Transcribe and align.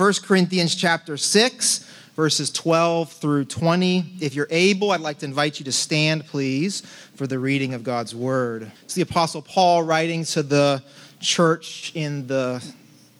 1 0.00 0.14
Corinthians 0.22 0.74
chapter 0.74 1.18
6, 1.18 1.86
verses 2.16 2.50
12 2.50 3.12
through 3.12 3.44
20. 3.44 4.14
If 4.22 4.34
you're 4.34 4.46
able, 4.48 4.92
I'd 4.92 5.00
like 5.00 5.18
to 5.18 5.26
invite 5.26 5.58
you 5.58 5.66
to 5.66 5.72
stand, 5.72 6.24
please, 6.26 6.80
for 7.16 7.26
the 7.26 7.38
reading 7.38 7.74
of 7.74 7.84
God's 7.84 8.14
word. 8.14 8.72
It's 8.82 8.94
the 8.94 9.02
Apostle 9.02 9.42
Paul 9.42 9.82
writing 9.82 10.24
to 10.24 10.42
the 10.42 10.82
church 11.20 11.92
in 11.94 12.26
the 12.28 12.64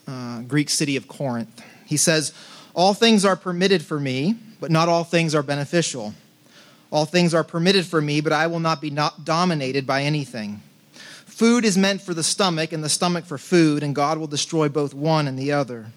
uh, 0.08 0.40
Greek 0.40 0.70
city 0.70 0.96
of 0.96 1.06
Corinth. 1.06 1.62
He 1.84 1.98
says, 1.98 2.32
All 2.72 2.94
things 2.94 3.26
are 3.26 3.36
permitted 3.36 3.82
for 3.82 4.00
me, 4.00 4.36
but 4.58 4.70
not 4.70 4.88
all 4.88 5.04
things 5.04 5.34
are 5.34 5.42
beneficial. 5.42 6.14
All 6.90 7.04
things 7.04 7.34
are 7.34 7.44
permitted 7.44 7.84
for 7.84 8.00
me, 8.00 8.22
but 8.22 8.32
I 8.32 8.46
will 8.46 8.58
not 8.58 8.80
be 8.80 8.88
not 8.88 9.26
dominated 9.26 9.86
by 9.86 10.04
anything. 10.04 10.62
Food 11.26 11.66
is 11.66 11.76
meant 11.76 12.00
for 12.00 12.14
the 12.14 12.24
stomach, 12.24 12.72
and 12.72 12.82
the 12.82 12.88
stomach 12.88 13.26
for 13.26 13.36
food, 13.36 13.82
and 13.82 13.94
God 13.94 14.16
will 14.16 14.26
destroy 14.26 14.70
both 14.70 14.94
one 14.94 15.28
and 15.28 15.38
the 15.38 15.52
other. 15.52 15.92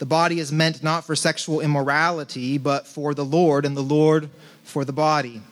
The 0.00 0.06
body 0.06 0.40
is 0.40 0.50
meant 0.50 0.82
not 0.82 1.04
for 1.04 1.14
sexual 1.14 1.60
immorality, 1.60 2.56
but 2.56 2.86
for 2.86 3.12
the 3.12 3.24
Lord, 3.24 3.66
and 3.66 3.76
the 3.76 3.82
Lord 3.82 4.30
for 4.64 4.82
the 4.82 4.94
body. 4.94 5.42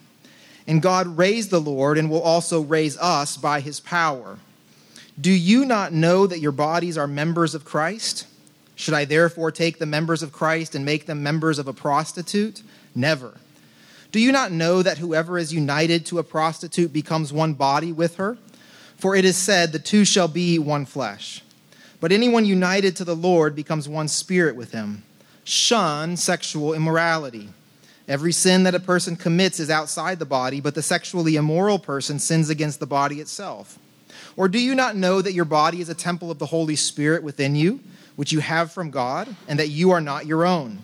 And 0.66 0.80
God 0.80 1.18
raised 1.18 1.50
the 1.50 1.60
Lord 1.60 1.98
and 1.98 2.10
will 2.10 2.22
also 2.22 2.62
raise 2.62 2.96
us 2.96 3.36
by 3.36 3.60
his 3.60 3.78
power. 3.78 4.38
Do 5.20 5.30
you 5.30 5.66
not 5.66 5.92
know 5.92 6.26
that 6.26 6.40
your 6.40 6.52
bodies 6.52 6.96
are 6.96 7.06
members 7.06 7.54
of 7.54 7.66
Christ? 7.66 8.26
Should 8.74 8.94
I 8.94 9.04
therefore 9.04 9.52
take 9.52 9.78
the 9.78 9.84
members 9.84 10.22
of 10.22 10.32
Christ 10.32 10.74
and 10.74 10.82
make 10.82 11.04
them 11.04 11.22
members 11.22 11.58
of 11.58 11.68
a 11.68 11.74
prostitute? 11.74 12.62
Never. 12.94 13.34
Do 14.12 14.18
you 14.18 14.32
not 14.32 14.50
know 14.50 14.82
that 14.82 14.96
whoever 14.96 15.36
is 15.36 15.52
united 15.52 16.06
to 16.06 16.18
a 16.18 16.24
prostitute 16.24 16.90
becomes 16.90 17.34
one 17.34 17.52
body 17.52 17.92
with 17.92 18.16
her? 18.16 18.38
For 18.96 19.14
it 19.14 19.26
is 19.26 19.36
said, 19.36 19.72
The 19.72 19.78
two 19.78 20.06
shall 20.06 20.28
be 20.28 20.58
one 20.58 20.86
flesh. 20.86 21.42
But 22.00 22.12
anyone 22.12 22.44
united 22.44 22.96
to 22.96 23.04
the 23.04 23.16
Lord 23.16 23.56
becomes 23.56 23.88
one 23.88 24.08
spirit 24.08 24.54
with 24.54 24.72
him. 24.72 25.02
Shun 25.44 26.16
sexual 26.16 26.74
immorality. 26.74 27.48
Every 28.06 28.32
sin 28.32 28.62
that 28.62 28.74
a 28.74 28.80
person 28.80 29.16
commits 29.16 29.60
is 29.60 29.68
outside 29.68 30.18
the 30.18 30.24
body, 30.24 30.60
but 30.60 30.74
the 30.74 30.82
sexually 30.82 31.36
immoral 31.36 31.78
person 31.78 32.18
sins 32.18 32.48
against 32.48 32.80
the 32.80 32.86
body 32.86 33.20
itself. 33.20 33.78
Or 34.36 34.48
do 34.48 34.58
you 34.58 34.74
not 34.74 34.96
know 34.96 35.20
that 35.20 35.32
your 35.32 35.44
body 35.44 35.80
is 35.80 35.88
a 35.88 35.94
temple 35.94 36.30
of 36.30 36.38
the 36.38 36.46
Holy 36.46 36.76
Spirit 36.76 37.22
within 37.22 37.56
you, 37.56 37.80
which 38.16 38.32
you 38.32 38.40
have 38.40 38.72
from 38.72 38.90
God, 38.90 39.34
and 39.46 39.58
that 39.58 39.68
you 39.68 39.90
are 39.90 40.00
not 40.00 40.26
your 40.26 40.46
own? 40.46 40.78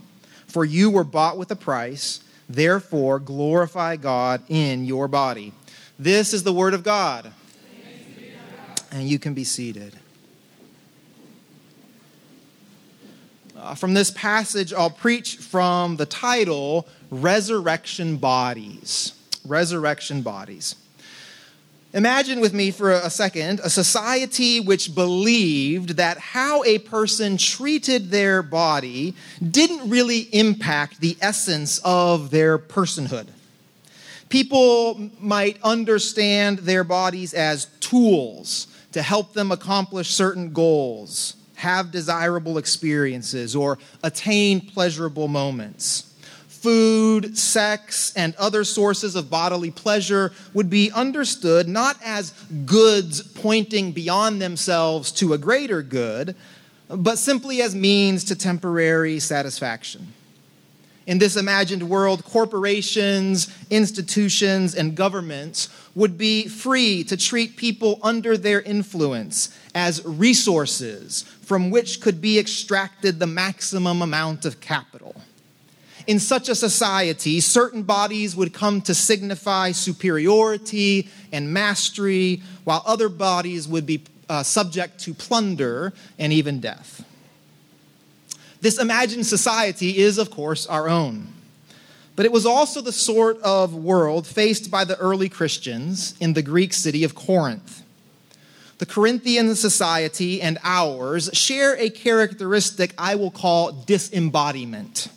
For 0.46 0.64
you 0.64 0.90
were 0.90 1.04
bought 1.04 1.38
with 1.38 1.50
a 1.50 1.56
price, 1.56 2.22
therefore 2.48 3.18
glorify 3.18 3.96
God 3.96 4.42
in 4.48 4.84
your 4.84 5.08
body. 5.08 5.52
This 5.98 6.34
is 6.34 6.42
the 6.42 6.52
word 6.52 6.74
of 6.74 6.82
God. 6.82 7.32
And 8.90 9.08
you 9.08 9.18
can 9.18 9.34
be 9.34 9.44
seated. 9.44 9.96
Uh, 13.64 13.74
from 13.74 13.94
this 13.94 14.10
passage, 14.10 14.74
I'll 14.74 14.90
preach 14.90 15.36
from 15.36 15.96
the 15.96 16.04
title 16.04 16.86
Resurrection 17.10 18.18
Bodies. 18.18 19.14
Resurrection 19.42 20.20
Bodies. 20.20 20.74
Imagine 21.94 22.40
with 22.40 22.52
me 22.52 22.70
for 22.70 22.90
a 22.90 23.08
second 23.08 23.60
a 23.64 23.70
society 23.70 24.60
which 24.60 24.94
believed 24.94 25.96
that 25.96 26.18
how 26.18 26.62
a 26.64 26.76
person 26.76 27.38
treated 27.38 28.10
their 28.10 28.42
body 28.42 29.14
didn't 29.50 29.88
really 29.88 30.28
impact 30.34 31.00
the 31.00 31.16
essence 31.22 31.80
of 31.86 32.30
their 32.30 32.58
personhood. 32.58 33.28
People 34.28 35.08
might 35.18 35.58
understand 35.62 36.58
their 36.58 36.84
bodies 36.84 37.32
as 37.32 37.64
tools 37.80 38.66
to 38.92 39.00
help 39.00 39.32
them 39.32 39.50
accomplish 39.50 40.10
certain 40.10 40.52
goals 40.52 41.36
have 41.64 41.90
desirable 41.90 42.58
experiences, 42.58 43.56
or 43.56 43.78
attain 44.02 44.60
pleasurable 44.60 45.28
moments. 45.28 46.14
Food, 46.46 47.38
sex, 47.38 48.12
and 48.14 48.34
other 48.36 48.64
sources 48.64 49.16
of 49.16 49.30
bodily 49.30 49.70
pleasure 49.70 50.32
would 50.52 50.68
be 50.68 50.90
understood 50.92 51.66
not 51.66 51.96
as 52.04 52.32
goods 52.66 53.22
pointing 53.22 53.92
beyond 53.92 54.42
themselves 54.42 55.10
to 55.12 55.32
a 55.32 55.38
greater 55.38 55.82
good, 55.82 56.36
but 56.88 57.16
simply 57.16 57.62
as 57.62 57.74
means 57.74 58.24
to 58.24 58.34
temporary 58.34 59.18
satisfaction. 59.18 60.12
In 61.06 61.18
this 61.18 61.36
imagined 61.36 61.88
world, 61.88 62.24
corporations, 62.24 63.48
institutions, 63.70 64.74
and 64.74 64.94
governments 64.94 65.68
would 65.94 66.18
be 66.18 66.48
free 66.48 67.04
to 67.04 67.16
treat 67.16 67.56
people 67.56 68.00
under 68.02 68.36
their 68.36 68.60
influence 68.60 69.56
as 69.74 70.04
resources 70.04 71.22
from 71.42 71.70
which 71.70 72.00
could 72.00 72.20
be 72.20 72.38
extracted 72.38 73.18
the 73.18 73.26
maximum 73.26 74.02
amount 74.02 74.44
of 74.44 74.60
capital. 74.60 75.14
In 76.06 76.18
such 76.18 76.48
a 76.48 76.54
society, 76.54 77.40
certain 77.40 77.82
bodies 77.82 78.36
would 78.36 78.52
come 78.52 78.82
to 78.82 78.94
signify 78.94 79.72
superiority 79.72 81.08
and 81.32 81.52
mastery, 81.52 82.42
while 82.64 82.82
other 82.84 83.08
bodies 83.08 83.66
would 83.66 83.86
be 83.86 84.02
uh, 84.28 84.42
subject 84.42 84.98
to 85.00 85.14
plunder 85.14 85.92
and 86.18 86.32
even 86.32 86.60
death. 86.60 87.04
This 88.60 88.78
imagined 88.78 89.26
society 89.26 89.98
is, 89.98 90.18
of 90.18 90.30
course, 90.30 90.66
our 90.66 90.88
own. 90.88 91.33
But 92.16 92.26
it 92.26 92.32
was 92.32 92.46
also 92.46 92.80
the 92.80 92.92
sort 92.92 93.40
of 93.42 93.74
world 93.74 94.26
faced 94.26 94.70
by 94.70 94.84
the 94.84 94.96
early 94.98 95.28
Christians 95.28 96.14
in 96.20 96.34
the 96.34 96.42
Greek 96.42 96.72
city 96.72 97.02
of 97.04 97.14
Corinth. 97.14 97.82
The 98.78 98.86
Corinthian 98.86 99.54
society 99.54 100.40
and 100.42 100.58
ours 100.62 101.30
share 101.32 101.76
a 101.76 101.90
characteristic 101.90 102.94
I 102.98 103.14
will 103.14 103.30
call 103.30 103.72
disembodiment 103.72 105.08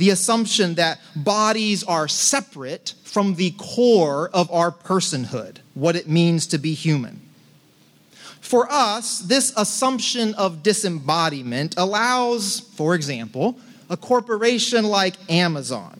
the 0.00 0.08
assumption 0.08 0.76
that 0.76 0.98
bodies 1.14 1.84
are 1.84 2.08
separate 2.08 2.94
from 3.04 3.34
the 3.34 3.50
core 3.58 4.30
of 4.32 4.50
our 4.50 4.70
personhood, 4.70 5.58
what 5.74 5.94
it 5.94 6.08
means 6.08 6.46
to 6.46 6.56
be 6.56 6.72
human. 6.72 7.20
For 8.40 8.66
us, 8.72 9.18
this 9.18 9.52
assumption 9.58 10.32
of 10.34 10.62
disembodiment 10.62 11.74
allows, 11.76 12.60
for 12.60 12.94
example, 12.94 13.58
a 13.90 13.96
corporation 13.96 14.86
like 14.86 15.16
Amazon 15.30 15.99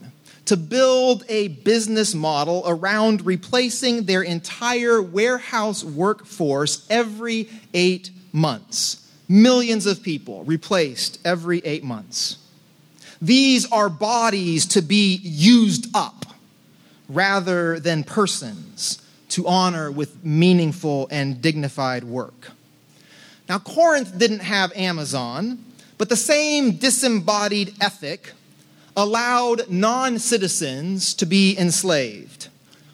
to 0.50 0.56
build 0.56 1.22
a 1.28 1.46
business 1.46 2.12
model 2.12 2.64
around 2.66 3.24
replacing 3.24 4.02
their 4.02 4.20
entire 4.20 5.00
warehouse 5.00 5.84
workforce 5.84 6.84
every 6.90 7.48
eight 7.72 8.10
months. 8.32 9.08
Millions 9.28 9.86
of 9.86 10.02
people 10.02 10.42
replaced 10.42 11.20
every 11.24 11.60
eight 11.60 11.84
months. 11.84 12.36
These 13.22 13.70
are 13.70 13.88
bodies 13.88 14.66
to 14.66 14.82
be 14.82 15.20
used 15.22 15.86
up 15.94 16.26
rather 17.08 17.78
than 17.78 18.02
persons 18.02 19.00
to 19.28 19.46
honor 19.46 19.88
with 19.88 20.24
meaningful 20.24 21.06
and 21.12 21.40
dignified 21.40 22.02
work. 22.02 22.50
Now, 23.48 23.60
Corinth 23.60 24.18
didn't 24.18 24.40
have 24.40 24.72
Amazon, 24.72 25.64
but 25.96 26.08
the 26.08 26.16
same 26.16 26.72
disembodied 26.72 27.74
ethic 27.80 28.32
allowed 28.96 29.68
non 29.70 30.18
citizens 30.18 31.14
to 31.14 31.26
be 31.26 31.56
enslaved, 31.58 32.48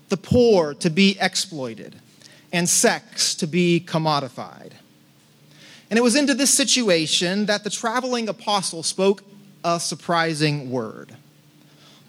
the 0.08 0.16
poor 0.16 0.74
to 0.74 0.90
be 0.90 1.16
exploited, 1.20 1.96
and 2.52 2.68
sex 2.68 3.34
to 3.36 3.46
be 3.46 3.82
commodified. 3.84 4.72
And 5.90 5.98
it 5.98 6.02
was 6.02 6.16
into 6.16 6.34
this 6.34 6.52
situation 6.52 7.46
that 7.46 7.64
the 7.64 7.70
traveling 7.70 8.28
apostle 8.28 8.82
spoke 8.82 9.22
a 9.62 9.78
surprising 9.78 10.70
word. 10.70 11.16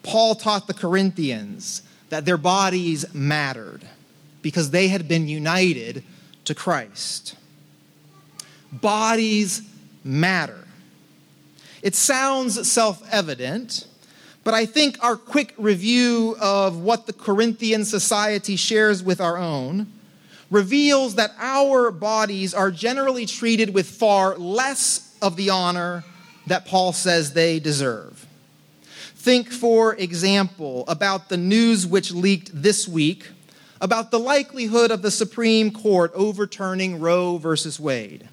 Paul 0.03 0.35
taught 0.35 0.67
the 0.67 0.73
Corinthians 0.73 1.81
that 2.09 2.25
their 2.25 2.37
bodies 2.37 3.13
mattered 3.13 3.81
because 4.41 4.71
they 4.71 4.87
had 4.87 5.07
been 5.07 5.27
united 5.27 6.03
to 6.45 6.55
Christ. 6.55 7.35
Bodies 8.71 9.61
matter. 10.03 10.66
It 11.81 11.95
sounds 11.95 12.69
self 12.69 13.03
evident, 13.12 13.88
but 14.44 14.53
I 14.53 14.65
think 14.65 14.97
our 15.03 15.15
quick 15.15 15.53
review 15.57 16.35
of 16.39 16.79
what 16.79 17.06
the 17.06 17.13
Corinthian 17.13 17.85
society 17.85 18.56
shares 18.56 19.03
with 19.03 19.21
our 19.21 19.38
own 19.38 19.88
reveals 20.50 21.15
that 21.15 21.31
our 21.39 21.91
bodies 21.91 22.53
are 22.53 22.71
generally 22.71 23.25
treated 23.25 23.74
with 23.74 23.89
far 23.89 24.38
less 24.38 25.15
of 25.21 25.35
the 25.35 25.50
honor 25.50 26.03
that 26.47 26.65
Paul 26.65 26.94
says 26.94 27.33
they 27.33 27.59
deserve. 27.59 28.25
Think, 29.15 29.51
for 29.51 29.95
example, 29.95 30.85
about 30.88 31.27
the 31.27 31.38
news 31.38 31.85
which 31.85 32.12
leaked 32.12 32.50
this 32.53 32.88
week 32.88 33.27
about 33.81 34.12
the 34.12 34.19
likelihood 34.19 34.91
of 34.91 35.01
the 35.01 35.12
Supreme 35.12 35.71
Court 35.71 36.12
overturning 36.15 37.00
Roe 37.00 37.38
versus 37.38 37.79
Wade. 37.79 38.27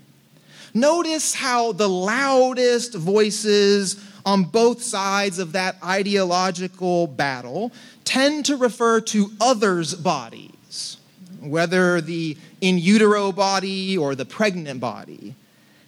Notice 0.74 1.34
how 1.34 1.70
the 1.70 1.88
loudest 1.88 2.94
voices 2.94 3.96
on 4.26 4.44
both 4.44 4.82
sides 4.82 5.38
of 5.38 5.52
that 5.52 5.76
ideological 5.84 7.06
battle 7.06 7.70
tend 8.04 8.46
to 8.46 8.56
refer 8.56 9.00
to 9.00 9.30
others' 9.40 9.94
bodies, 9.94 10.96
whether 11.40 12.00
the 12.00 12.36
in 12.60 12.78
utero 12.78 13.30
body 13.30 13.96
or 13.96 14.16
the 14.16 14.24
pregnant 14.24 14.80
body, 14.80 15.36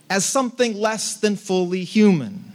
as 0.09 0.25
something 0.25 0.79
less 0.79 1.17
than 1.17 1.35
fully 1.35 1.83
human. 1.83 2.53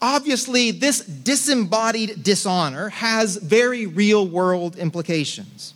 Obviously, 0.00 0.70
this 0.70 1.00
disembodied 1.00 2.22
dishonor 2.22 2.90
has 2.90 3.36
very 3.36 3.86
real 3.86 4.26
world 4.26 4.76
implications. 4.76 5.74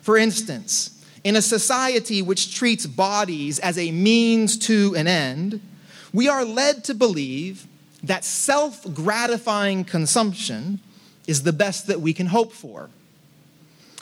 For 0.00 0.16
instance, 0.16 1.01
in 1.24 1.36
a 1.36 1.42
society 1.42 2.22
which 2.22 2.54
treats 2.54 2.86
bodies 2.86 3.58
as 3.58 3.78
a 3.78 3.90
means 3.92 4.56
to 4.58 4.94
an 4.96 5.06
end, 5.06 5.60
we 6.12 6.28
are 6.28 6.44
led 6.44 6.84
to 6.84 6.94
believe 6.94 7.66
that 8.02 8.24
self 8.24 8.92
gratifying 8.92 9.84
consumption 9.84 10.80
is 11.26 11.42
the 11.42 11.52
best 11.52 11.86
that 11.86 12.00
we 12.00 12.12
can 12.12 12.26
hope 12.26 12.52
for. 12.52 12.90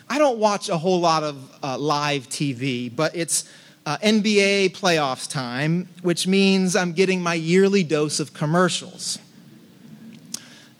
I 0.08 0.18
don't 0.18 0.38
watch 0.38 0.68
a 0.68 0.78
whole 0.78 1.00
lot 1.00 1.22
of 1.22 1.58
uh, 1.62 1.78
live 1.78 2.28
TV, 2.28 2.94
but 2.94 3.14
it's 3.14 3.44
uh, 3.86 3.98
NBA 3.98 4.76
playoffs 4.76 5.30
time, 5.30 5.88
which 6.02 6.26
means 6.26 6.74
I'm 6.74 6.92
getting 6.92 7.22
my 7.22 7.34
yearly 7.34 7.84
dose 7.84 8.18
of 8.18 8.34
commercials. 8.34 9.18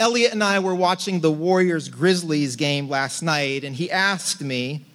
Elliot 0.00 0.32
and 0.32 0.42
I 0.42 0.58
were 0.58 0.74
watching 0.74 1.20
the 1.20 1.30
Warriors 1.30 1.88
Grizzlies 1.88 2.56
game 2.56 2.88
last 2.88 3.22
night, 3.22 3.64
and 3.64 3.76
he 3.76 3.90
asked 3.90 4.40
me, 4.40 4.86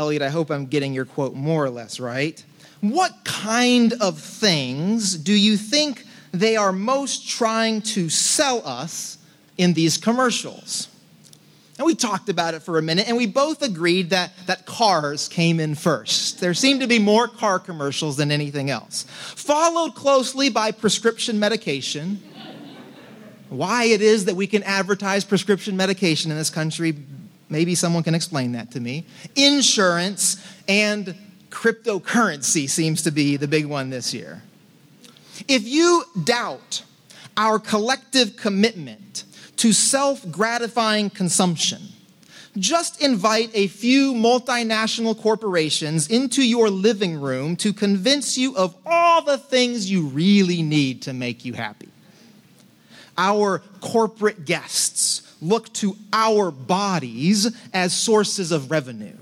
Elliot, 0.00 0.22
I 0.22 0.30
hope 0.30 0.50
I'm 0.50 0.64
getting 0.64 0.94
your 0.94 1.04
quote 1.04 1.34
more 1.34 1.62
or 1.62 1.68
less 1.68 2.00
right. 2.00 2.42
What 2.80 3.22
kind 3.24 3.92
of 4.00 4.18
things 4.18 5.14
do 5.14 5.34
you 5.34 5.58
think 5.58 6.06
they 6.32 6.56
are 6.56 6.72
most 6.72 7.28
trying 7.28 7.82
to 7.82 8.08
sell 8.08 8.66
us 8.66 9.18
in 9.58 9.74
these 9.74 9.98
commercials? 9.98 10.88
And 11.76 11.84
we 11.84 11.94
talked 11.94 12.30
about 12.30 12.54
it 12.54 12.62
for 12.62 12.78
a 12.78 12.82
minute, 12.82 13.08
and 13.08 13.16
we 13.18 13.26
both 13.26 13.60
agreed 13.60 14.08
that, 14.08 14.32
that 14.46 14.64
cars 14.64 15.28
came 15.28 15.60
in 15.60 15.74
first. 15.74 16.40
There 16.40 16.54
seemed 16.54 16.80
to 16.80 16.86
be 16.86 16.98
more 16.98 17.28
car 17.28 17.58
commercials 17.58 18.16
than 18.16 18.32
anything 18.32 18.70
else, 18.70 19.02
followed 19.02 19.94
closely 19.94 20.48
by 20.48 20.70
prescription 20.70 21.38
medication. 21.38 22.22
Why 23.50 23.84
it 23.84 24.00
is 24.00 24.24
that 24.24 24.36
we 24.36 24.46
can 24.46 24.62
advertise 24.62 25.26
prescription 25.26 25.76
medication 25.76 26.30
in 26.30 26.38
this 26.38 26.48
country, 26.48 26.94
maybe 27.50 27.74
someone 27.74 28.02
can 28.02 28.14
explain 28.14 28.52
that 28.52 28.70
to 28.72 28.80
me. 28.80 29.06
Insurance 29.36 30.44
and 30.68 31.14
cryptocurrency 31.50 32.68
seems 32.70 33.02
to 33.02 33.10
be 33.10 33.36
the 33.36 33.48
big 33.48 33.66
one 33.66 33.90
this 33.90 34.14
year. 34.14 34.42
If 35.48 35.66
you 35.66 36.04
doubt 36.24 36.84
our 37.36 37.58
collective 37.58 38.36
commitment 38.36 39.24
to 39.56 39.72
self 39.74 40.30
gratifying 40.30 41.10
consumption. 41.10 41.82
Just 42.56 43.02
invite 43.02 43.50
a 43.54 43.68
few 43.68 44.12
multinational 44.14 45.16
corporations 45.16 46.08
into 46.08 46.42
your 46.42 46.68
living 46.68 47.20
room 47.20 47.56
to 47.56 47.72
convince 47.72 48.36
you 48.36 48.56
of 48.56 48.74
all 48.84 49.22
the 49.22 49.38
things 49.38 49.90
you 49.90 50.06
really 50.06 50.62
need 50.62 51.02
to 51.02 51.12
make 51.12 51.44
you 51.44 51.52
happy. 51.52 51.88
Our 53.16 53.60
corporate 53.80 54.46
guests 54.46 55.29
look 55.40 55.72
to 55.74 55.96
our 56.12 56.50
bodies 56.50 57.54
as 57.72 57.92
sources 57.92 58.52
of 58.52 58.70
revenue, 58.70 59.16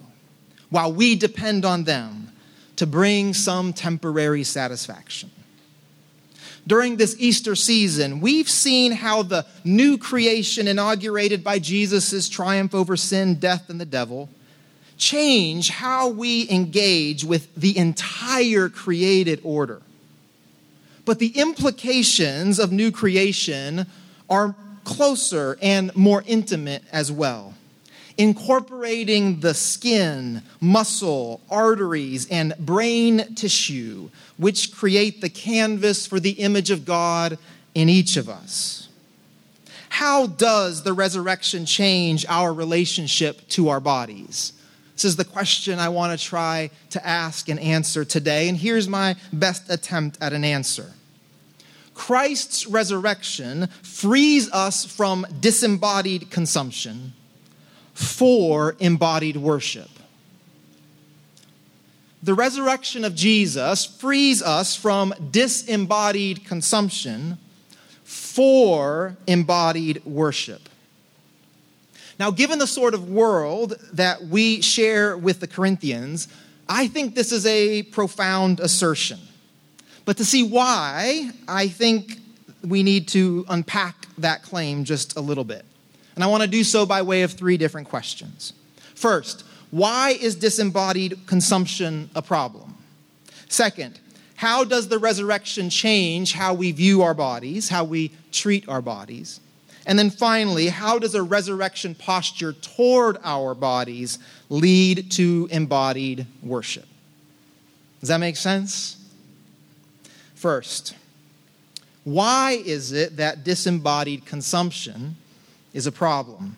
while 0.70 0.93
we 0.93 1.15
depend 1.15 1.65
on 1.65 1.85
them 1.85 2.32
to 2.76 2.87
bring 2.87 3.35
some 3.35 3.73
temporary 3.73 4.44
satisfaction 4.44 5.31
during 6.69 6.99
this 6.99 7.17
Easter 7.19 7.56
season, 7.56 8.20
we've 8.20 8.49
seen 8.49 8.93
how 8.93 9.23
the 9.23 9.47
new 9.65 9.97
creation 9.97 10.69
inaugurated 10.69 11.43
by 11.43 11.59
Jesus' 11.59 12.29
triumph 12.29 12.75
over 12.75 12.94
sin, 12.94 13.37
death, 13.37 13.71
and 13.71 13.81
the 13.81 13.87
devil 13.87 14.29
change 14.99 15.71
how 15.71 16.09
we 16.09 16.49
engage 16.50 17.25
with 17.25 17.55
the 17.55 17.76
entire 17.79 18.69
created 18.69 19.41
order. 19.43 19.81
But 21.06 21.21
the 21.21 21.29
implications 21.29 22.59
of 22.59 22.71
new 22.71 22.93
creation 22.93 23.87
are 24.29 24.55
closer 24.88 25.58
and 25.61 25.94
more 25.94 26.25
intimate 26.26 26.82
as 26.90 27.12
well 27.12 27.55
incorporating 28.17 29.38
the 29.38 29.55
skin, 29.55 30.43
muscle, 30.61 31.40
arteries, 31.49 32.29
and 32.31 32.52
brain 32.58 33.32
tissue, 33.37 34.11
which 34.38 34.75
create 34.75 35.20
the 35.20 35.29
canvas 35.29 36.05
for 36.05 36.19
the 36.19 36.32
image 36.32 36.73
of 36.73 36.85
God 36.85 37.38
in 37.76 37.88
each 37.88 38.17
of 38.17 38.29
us. 38.29 38.88
How 39.88 40.26
does 40.26 40.82
the 40.82 40.93
resurrection 40.93 41.64
change 41.64 42.26
our 42.29 42.52
relationship 42.52 43.46
to 43.50 43.69
our 43.69 43.79
bodies? 43.79 44.52
This 44.94 45.05
is 45.05 45.14
the 45.14 45.25
question 45.25 45.79
I 45.79 45.90
want 45.90 46.19
to 46.19 46.26
try 46.26 46.70
to 46.90 47.06
ask 47.06 47.49
and 47.49 47.61
answer 47.61 48.05
today, 48.05 48.49
and 48.49 48.58
here's 48.58 48.88
my 48.88 49.14
best 49.32 49.70
attempt 49.70 50.19
at 50.20 50.32
an 50.32 50.43
answer. 50.43 50.90
Christ's 51.99 52.65
resurrection 52.69 53.67
frees 53.83 54.49
us 54.53 54.85
from 54.85 55.27
disembodied 55.41 56.31
consumption 56.31 57.12
for 57.93 58.77
embodied 58.79 59.37
worship. 59.37 59.91
The 62.23 62.35
resurrection 62.35 63.05
of 63.05 63.17
Jesus 63.17 63.85
frees 63.85 64.43
us 64.43 64.77
from 64.77 65.12
disembodied 65.33 66.45
consumption 66.45 67.37
for 68.05 69.17
embodied 69.27 70.05
worship. 70.05 70.69
Now, 72.17 72.31
given 72.31 72.61
the 72.61 72.69
sort 72.69 72.95
of 72.95 73.11
world 73.11 73.75
that 73.93 74.23
we 74.23 74.61
share 74.61 75.19
with 75.19 75.41
the 75.41 75.49
Corinthians, 75.49 76.29
I 76.69 76.87
think 76.87 77.17
this 77.17 77.33
is 77.33 77.45
a 77.45 77.83
profound 77.83 78.61
assertion. 78.61 79.19
But 80.08 80.16
to 80.16 80.25
see 80.25 80.43
why, 80.43 81.32
I 81.46 81.69
think 81.69 82.16
we 82.62 82.82
need 82.82 83.08
to 83.08 83.44
unpack 83.46 84.06
that 84.16 84.43
claim 84.43 84.84
just 84.84 85.19
a 85.19 85.20
little 85.20 85.44
bit. 85.44 85.66
And 86.14 86.25
I 86.25 86.28
want 86.28 86.43
to 86.43 86.49
do 86.49 86.64
so 86.64 86.87
by 86.87 87.02
way 87.02 87.25
of 87.25 87.32
three 87.32 87.58
different 87.58 87.90
questions. 87.90 88.55
First, 88.94 89.44
why 89.70 90.16
is 90.19 90.34
disembodied 90.34 91.26
consumption 91.26 92.08
a 92.14 92.22
problem? 92.22 92.75
Second, 93.50 94.00
how 94.37 94.64
does 94.64 94.88
the 94.88 94.99
resurrection 94.99 95.69
change 95.69 96.32
how 96.32 96.54
we 96.54 96.72
view 96.72 97.02
our 97.02 97.12
bodies, 97.12 97.69
how 97.69 97.84
we 97.84 98.11
treat 98.32 98.66
our 98.66 98.81
bodies? 98.81 99.40
And 99.84 99.99
then 99.99 100.08
finally, 100.08 100.69
how 100.69 100.99
does 100.99 101.14
a 101.14 101.22
resurrection 101.22 101.94
posture 101.94 102.54
toward 102.54 103.19
our 103.25 103.54
bodies 103.54 104.19
lead 104.49 105.11
to 105.11 105.49
embodied 105.50 106.25
worship? 106.43 106.87
Does 108.00 108.08
that 108.08 108.20
make 108.20 108.37
sense? 108.37 108.98
First, 110.38 110.94
why 112.05 112.62
is 112.64 112.93
it 112.93 113.17
that 113.17 113.43
disembodied 113.43 114.25
consumption 114.25 115.16
is 115.73 115.87
a 115.87 115.92
problem. 115.92 116.57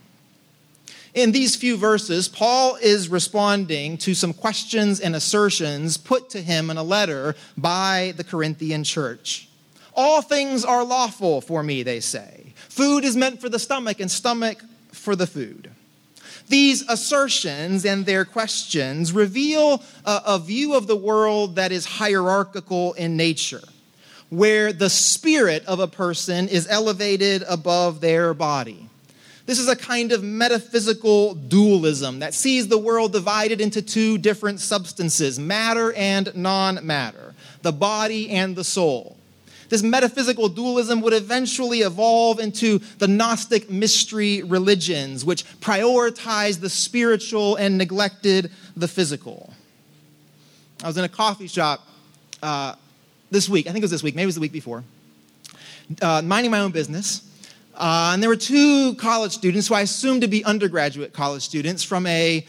In 1.12 1.32
these 1.32 1.56
few 1.56 1.76
verses, 1.76 2.28
Paul 2.28 2.76
is 2.76 3.08
responding 3.08 3.98
to 3.98 4.14
some 4.14 4.32
questions 4.32 5.00
and 5.00 5.16
assertions 5.16 5.96
put 5.96 6.30
to 6.30 6.40
him 6.40 6.70
in 6.70 6.76
a 6.76 6.82
letter 6.82 7.34
by 7.56 8.12
the 8.16 8.24
Corinthian 8.24 8.84
church. 8.84 9.48
All 9.94 10.22
things 10.22 10.64
are 10.64 10.84
lawful 10.84 11.40
for 11.40 11.62
me, 11.62 11.82
they 11.82 12.00
say. 12.00 12.52
Food 12.68 13.04
is 13.04 13.16
meant 13.16 13.40
for 13.40 13.48
the 13.48 13.58
stomach, 13.58 13.98
and 13.98 14.10
stomach 14.10 14.62
for 14.92 15.16
the 15.16 15.26
food. 15.26 15.70
These 16.50 16.82
assertions 16.88 17.84
and 17.84 18.04
their 18.04 18.24
questions 18.24 19.12
reveal 19.12 19.84
a, 20.04 20.22
a 20.26 20.38
view 20.40 20.74
of 20.74 20.88
the 20.88 20.96
world 20.96 21.54
that 21.54 21.70
is 21.70 21.86
hierarchical 21.86 22.92
in 22.94 23.16
nature 23.16 23.62
where 24.30 24.72
the 24.72 24.90
spirit 24.90 25.64
of 25.66 25.78
a 25.78 25.86
person 25.86 26.48
is 26.48 26.66
elevated 26.68 27.44
above 27.48 28.00
their 28.00 28.34
body. 28.34 28.88
This 29.46 29.60
is 29.60 29.68
a 29.68 29.76
kind 29.76 30.10
of 30.10 30.24
metaphysical 30.24 31.34
dualism 31.34 32.18
that 32.18 32.34
sees 32.34 32.66
the 32.66 32.78
world 32.78 33.12
divided 33.12 33.60
into 33.60 33.80
two 33.80 34.18
different 34.18 34.58
substances 34.58 35.38
matter 35.38 35.92
and 35.92 36.34
non 36.34 36.84
matter, 36.84 37.32
the 37.62 37.72
body 37.72 38.28
and 38.30 38.56
the 38.56 38.64
soul. 38.64 39.19
This 39.70 39.82
metaphysical 39.82 40.50
dualism 40.50 41.00
would 41.00 41.14
eventually 41.14 41.80
evolve 41.80 42.38
into 42.38 42.80
the 42.98 43.08
Gnostic 43.08 43.70
mystery 43.70 44.42
religions, 44.42 45.24
which 45.24 45.44
prioritized 45.60 46.60
the 46.60 46.68
spiritual 46.68 47.56
and 47.56 47.78
neglected 47.78 48.50
the 48.76 48.88
physical. 48.88 49.54
I 50.84 50.88
was 50.88 50.98
in 50.98 51.04
a 51.04 51.08
coffee 51.08 51.46
shop 51.46 51.86
uh, 52.42 52.74
this 53.30 53.48
week, 53.48 53.66
I 53.66 53.72
think 53.72 53.82
it 53.82 53.84
was 53.84 53.90
this 53.90 54.02
week, 54.02 54.14
maybe 54.14 54.24
it 54.24 54.26
was 54.26 54.34
the 54.34 54.40
week 54.42 54.52
before, 54.52 54.84
uh, 56.02 56.20
minding 56.20 56.50
my 56.50 56.60
own 56.60 56.72
business 56.72 57.22
uh, 57.80 58.10
and 58.12 58.22
there 58.22 58.28
were 58.28 58.36
two 58.36 58.94
college 58.96 59.32
students 59.32 59.68
who 59.68 59.74
I 59.74 59.80
assumed 59.80 60.20
to 60.20 60.28
be 60.28 60.44
undergraduate 60.44 61.14
college 61.14 61.42
students 61.42 61.82
from 61.82 62.06
a 62.06 62.44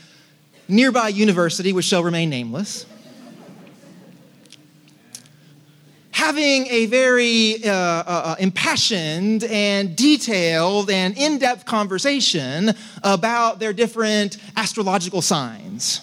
nearby 0.68 1.08
university, 1.08 1.72
which 1.72 1.86
shall 1.86 2.04
remain 2.04 2.30
nameless. 2.30 2.86
Having 6.22 6.68
a 6.68 6.86
very 6.86 7.56
uh, 7.66 7.72
uh, 7.72 8.04
uh 8.08 8.36
impassioned 8.38 9.44
and 9.46 9.96
detailed 9.96 10.92
and 10.92 11.18
in 11.18 11.40
depth 11.40 11.66
conversation 11.66 12.70
about 13.02 13.58
their 13.58 13.74
different 13.74 14.38
astrological 14.56 15.24
signs. 15.24 16.00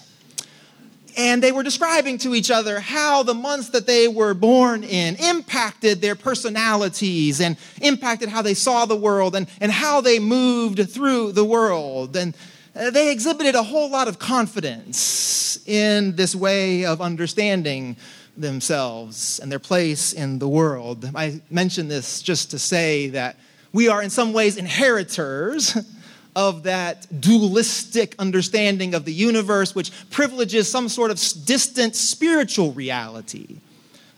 And 1.16 1.40
they 1.40 1.52
were 1.52 1.62
describing 1.62 2.18
to 2.18 2.34
each 2.34 2.50
other 2.50 2.80
how 2.80 3.22
the 3.22 3.32
months 3.32 3.68
that 3.70 3.86
they 3.86 4.08
were 4.08 4.34
born 4.34 4.82
in 4.82 5.14
impacted 5.16 6.00
their 6.00 6.16
personalities 6.16 7.40
and 7.40 7.56
impacted 7.80 8.28
how 8.28 8.42
they 8.42 8.54
saw 8.54 8.86
the 8.86 8.96
world 8.96 9.36
and, 9.36 9.46
and 9.60 9.70
how 9.70 10.00
they 10.00 10.18
moved 10.18 10.90
through 10.90 11.30
the 11.30 11.44
world. 11.44 12.16
And 12.16 12.34
uh, 12.74 12.90
they 12.90 13.12
exhibited 13.12 13.54
a 13.54 13.62
whole 13.62 13.88
lot 13.88 14.08
of 14.08 14.18
confidence 14.18 15.60
in 15.64 16.16
this 16.16 16.34
way 16.34 16.84
of 16.84 17.00
understanding 17.00 17.96
themselves 18.40 19.38
and 19.40 19.50
their 19.50 19.58
place 19.58 20.12
in 20.12 20.38
the 20.38 20.48
world. 20.48 21.10
I 21.14 21.40
mention 21.50 21.88
this 21.88 22.22
just 22.22 22.50
to 22.52 22.58
say 22.58 23.08
that 23.08 23.36
we 23.72 23.88
are, 23.88 24.02
in 24.02 24.10
some 24.10 24.32
ways, 24.32 24.56
inheritors 24.56 25.76
of 26.36 26.62
that 26.62 27.20
dualistic 27.20 28.14
understanding 28.18 28.94
of 28.94 29.04
the 29.04 29.12
universe, 29.12 29.74
which 29.74 29.90
privileges 30.10 30.70
some 30.70 30.88
sort 30.88 31.10
of 31.10 31.16
distant 31.44 31.96
spiritual 31.96 32.72
reality 32.72 33.60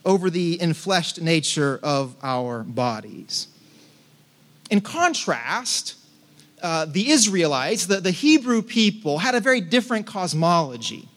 over 0.04 0.30
the 0.30 0.58
enfleshed 0.58 1.20
nature 1.20 1.80
of 1.82 2.14
our 2.22 2.62
bodies. 2.62 3.48
In 4.70 4.80
contrast, 4.80 5.96
uh, 6.62 6.84
the 6.84 7.10
Israelites, 7.10 7.86
the, 7.86 8.00
the 8.00 8.10
Hebrew 8.10 8.62
people, 8.62 9.18
had 9.18 9.34
a 9.34 9.40
very 9.40 9.60
different 9.60 10.06
cosmology. 10.06 11.08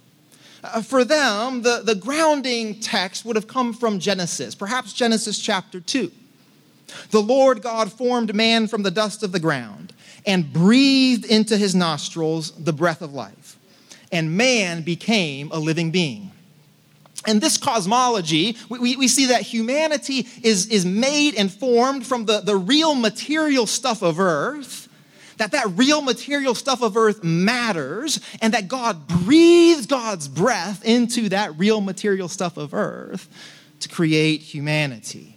Uh, 0.64 0.82
for 0.82 1.04
them, 1.04 1.62
the, 1.62 1.82
the 1.84 1.96
grounding 1.96 2.80
text 2.80 3.26
would 3.26 3.36
have 3.36 3.48
come 3.48 3.74
from 3.74 4.00
Genesis, 4.00 4.56
perhaps 4.56 4.94
Genesis 4.94 5.40
chapter 5.40 5.80
2. 5.82 6.12
The 7.12 7.22
Lord 7.22 7.62
God 7.62 7.92
formed 7.92 8.34
man 8.34 8.68
from 8.68 8.84
the 8.84 8.92
dust 8.92 9.24
of 9.24 9.32
the 9.32 9.40
ground 9.40 9.94
and 10.26 10.54
breathed 10.54 11.26
into 11.26 11.58
his 11.58 11.76
nostrils 11.76 12.52
the 12.52 12.72
breath 12.72 13.02
of 13.02 13.14
life, 13.14 13.58
and 14.12 14.38
man 14.38 14.84
became 14.84 15.52
a 15.52 15.60
living 15.60 15.92
being. 15.92 16.32
In 17.28 17.40
this 17.40 17.58
cosmology, 17.58 18.58
we, 18.70 18.96
we 18.96 19.08
see 19.08 19.28
that 19.28 19.42
humanity 19.42 20.28
is, 20.44 20.68
is 20.68 20.86
made 20.86 21.36
and 21.36 21.52
formed 21.52 22.06
from 22.06 22.26
the, 22.26 22.42
the 22.42 22.56
real 22.56 22.96
material 22.96 23.66
stuff 23.66 24.02
of 24.02 24.20
earth 24.20 24.90
that 25.38 25.52
that 25.52 25.68
real 25.76 26.02
material 26.02 26.56
stuff 26.56 26.82
of 26.82 26.98
earth 26.98 27.24
matters 27.24 28.20
and 28.42 28.54
that 28.54 28.68
God 28.68 29.08
breathes 29.08 29.86
God's 29.86 30.28
breath 30.28 30.84
into 30.86 31.30
that 31.30 31.58
real 31.58 31.82
material 31.82 32.28
stuff 32.28 32.58
of 32.58 32.74
earth 32.74 33.28
to 33.82 33.90
create 33.90 34.42
humanity. 34.42 35.34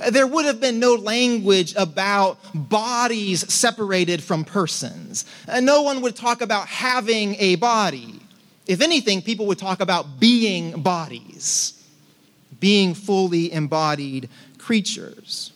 Uh, 0.00 0.10
there 0.10 0.26
would 0.26 0.44
have 0.44 0.60
been 0.60 0.78
no 0.78 0.94
language 0.94 1.74
about 1.76 2.38
bodies 2.54 3.52
separated 3.52 4.22
from 4.22 4.44
persons. 4.44 5.24
Uh, 5.46 5.60
no 5.60 5.82
one 5.82 6.00
would 6.00 6.16
talk 6.16 6.40
about 6.40 6.66
having 6.66 7.36
a 7.38 7.54
body. 7.56 8.20
If 8.66 8.80
anything, 8.80 9.22
people 9.22 9.46
would 9.46 9.58
talk 9.58 9.80
about 9.80 10.18
being 10.18 10.82
bodies, 10.82 11.80
being 12.58 12.94
fully 12.94 13.52
embodied 13.52 14.28
creatures. 14.58 15.53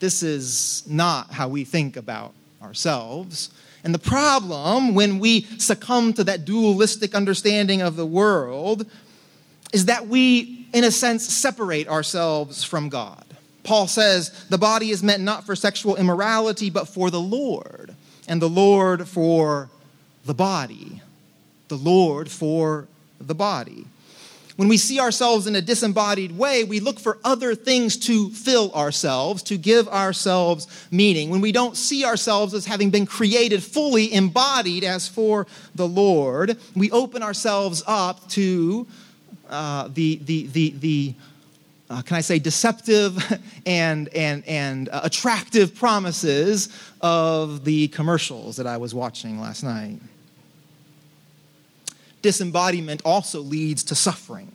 This 0.00 0.22
is 0.22 0.82
not 0.86 1.30
how 1.30 1.48
we 1.48 1.64
think 1.64 1.96
about 1.96 2.32
ourselves. 2.62 3.50
And 3.84 3.94
the 3.94 3.98
problem 3.98 4.94
when 4.94 5.18
we 5.18 5.42
succumb 5.58 6.12
to 6.14 6.24
that 6.24 6.44
dualistic 6.44 7.14
understanding 7.14 7.80
of 7.82 7.96
the 7.96 8.06
world 8.06 8.86
is 9.72 9.86
that 9.86 10.08
we, 10.08 10.66
in 10.72 10.84
a 10.84 10.90
sense, 10.90 11.26
separate 11.26 11.88
ourselves 11.88 12.64
from 12.64 12.88
God. 12.88 13.24
Paul 13.62 13.86
says 13.86 14.46
the 14.48 14.58
body 14.58 14.90
is 14.90 15.02
meant 15.02 15.22
not 15.22 15.44
for 15.44 15.54
sexual 15.54 15.96
immorality, 15.96 16.70
but 16.70 16.88
for 16.88 17.10
the 17.10 17.20
Lord, 17.20 17.94
and 18.26 18.40
the 18.40 18.48
Lord 18.48 19.06
for 19.06 19.70
the 20.24 20.34
body. 20.34 21.02
The 21.68 21.76
Lord 21.76 22.30
for 22.30 22.88
the 23.20 23.34
body. 23.34 23.86
When 24.60 24.68
we 24.68 24.76
see 24.76 25.00
ourselves 25.00 25.46
in 25.46 25.56
a 25.56 25.62
disembodied 25.62 26.36
way, 26.36 26.64
we 26.64 26.80
look 26.80 27.00
for 27.00 27.16
other 27.24 27.54
things 27.54 27.96
to 28.00 28.28
fill 28.28 28.70
ourselves, 28.72 29.42
to 29.44 29.56
give 29.56 29.88
ourselves 29.88 30.66
meaning. 30.90 31.30
When 31.30 31.40
we 31.40 31.50
don't 31.50 31.78
see 31.78 32.04
ourselves 32.04 32.52
as 32.52 32.66
having 32.66 32.90
been 32.90 33.06
created 33.06 33.62
fully 33.62 34.12
embodied 34.12 34.84
as 34.84 35.08
for 35.08 35.46
the 35.74 35.88
Lord, 35.88 36.58
we 36.76 36.90
open 36.90 37.22
ourselves 37.22 37.82
up 37.86 38.28
to 38.32 38.86
uh, 39.48 39.88
the, 39.94 40.16
the, 40.24 40.46
the, 40.48 40.70
the 40.72 41.14
uh, 41.88 42.02
can 42.02 42.18
I 42.18 42.20
say, 42.20 42.38
deceptive 42.38 43.16
and, 43.64 44.10
and, 44.10 44.46
and 44.46 44.90
uh, 44.90 45.00
attractive 45.04 45.74
promises 45.74 46.68
of 47.00 47.64
the 47.64 47.88
commercials 47.88 48.56
that 48.56 48.66
I 48.66 48.76
was 48.76 48.94
watching 48.94 49.40
last 49.40 49.62
night 49.62 50.00
disembodiment 52.22 53.02
also 53.04 53.40
leads 53.40 53.84
to 53.84 53.94
suffering, 53.94 54.52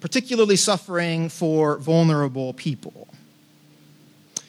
particularly 0.00 0.56
suffering 0.56 1.28
for 1.28 1.78
vulnerable 1.78 2.52
people. 2.54 3.08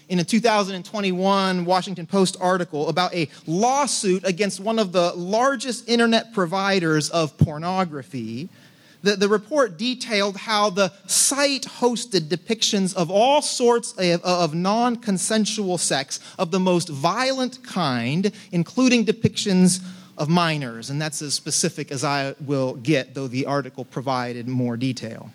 In 0.10 0.20
a 0.20 0.24
2021 0.24 1.66
Washington 1.66 2.06
Post 2.06 2.38
article 2.40 2.88
about 2.88 3.14
a 3.14 3.28
lawsuit 3.46 4.26
against 4.26 4.60
one 4.62 4.80
of 4.80 4.94
the 4.94 5.12
largest 5.14 5.90
internet 5.90 6.34
providers 6.34 7.10
of 7.10 7.38
pornography, 7.38 8.48
the, 9.04 9.16
the 9.18 9.28
report 9.28 9.78
detailed 9.78 10.38
how 10.38 10.70
the 10.70 10.92
site 11.08 11.64
hosted 11.64 12.30
depictions 12.30 12.96
of 12.96 13.12
all 13.12 13.42
sorts 13.42 13.94
of, 13.98 14.22
of 14.24 14.56
non 14.56 14.96
consensual 14.96 15.78
sex 15.78 16.20
of 16.40 16.52
the 16.52 16.60
most 16.60 16.90
violent 16.90 17.64
kind, 17.64 18.32
including 18.52 19.06
depictions 19.06 19.82
of 20.18 20.30
minors, 20.30 20.90
and 20.90 21.02
that's 21.02 21.22
as 21.22 21.34
specific 21.34 21.92
as 21.92 22.04
I 22.04 22.36
will 22.42 22.76
get, 22.76 23.14
though 23.14 23.28
the 23.28 23.46
article 23.46 23.86
provided 23.86 24.48
more 24.48 24.76
detail. 24.76 25.32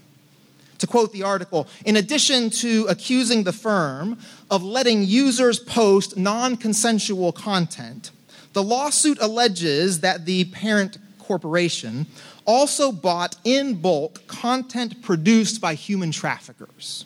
To 0.79 0.87
quote 0.89 1.13
the 1.13 1.23
article, 1.23 1.69
in 1.85 1.97
addition 1.97 2.51
to 2.51 2.87
accusing 2.89 3.45
the 3.45 3.53
firm 3.53 4.19
of 4.51 4.65
letting 4.65 5.05
users 5.05 5.61
post 5.61 6.17
non 6.17 6.57
consensual 6.57 7.31
content, 7.31 8.11
the 8.53 8.63
lawsuit 8.65 9.19
alleges 9.21 10.01
that 10.01 10.27
the 10.27 10.47
parent 10.47 10.99
corporation 11.21 12.07
also 12.45 12.91
bought 12.91 13.37
in 13.45 13.75
bulk 13.75 14.27
content 14.27 15.01
produced 15.03 15.61
by 15.61 15.75
human 15.75 16.11
traffickers. 16.11 17.05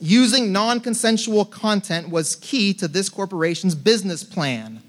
Using 0.00 0.50
non 0.50 0.80
consensual 0.80 1.44
content 1.44 2.10
was 2.10 2.34
key 2.36 2.74
to 2.74 2.88
this 2.88 3.08
corporation's 3.08 3.76
business 3.76 4.24
plan 4.24 4.82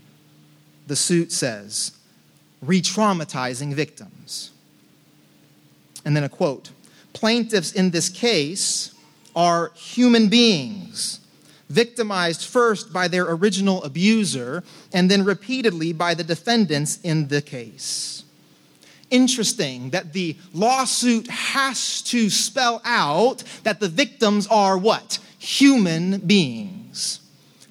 the 0.87 0.95
suit 0.95 1.31
says, 1.31 1.91
re 2.61 2.81
traumatizing 2.81 3.73
victims. 3.73 4.51
And 6.03 6.15
then 6.15 6.23
a 6.23 6.29
quote 6.29 6.71
Plaintiffs 7.13 7.71
in 7.71 7.91
this 7.91 8.09
case 8.09 8.93
are 9.35 9.71
human 9.75 10.29
beings, 10.29 11.19
victimized 11.69 12.45
first 12.45 12.93
by 12.93 13.07
their 13.07 13.29
original 13.29 13.83
abuser 13.83 14.63
and 14.93 15.09
then 15.09 15.23
repeatedly 15.23 15.93
by 15.93 16.13
the 16.13 16.23
defendants 16.23 16.99
in 17.01 17.27
the 17.27 17.41
case. 17.41 18.23
Interesting 19.11 19.91
that 19.91 20.13
the 20.13 20.35
lawsuit 20.53 21.27
has 21.27 22.01
to 22.03 22.29
spell 22.29 22.81
out 22.83 23.43
that 23.63 23.79
the 23.79 23.87
victims 23.87 24.47
are 24.47 24.77
what? 24.77 25.19
Human 25.37 26.19
beings. 26.19 27.19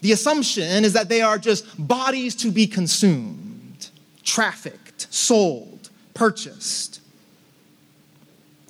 The 0.04 0.12
assumption 0.12 0.84
is 0.84 0.92
that 0.92 1.08
they 1.08 1.22
are 1.22 1.38
just 1.38 1.64
bodies 1.78 2.34
to 2.34 2.50
be 2.50 2.66
consumed, 2.66 3.88
trafficked, 4.22 5.06
sold, 5.08 5.88
purchased. 6.12 7.00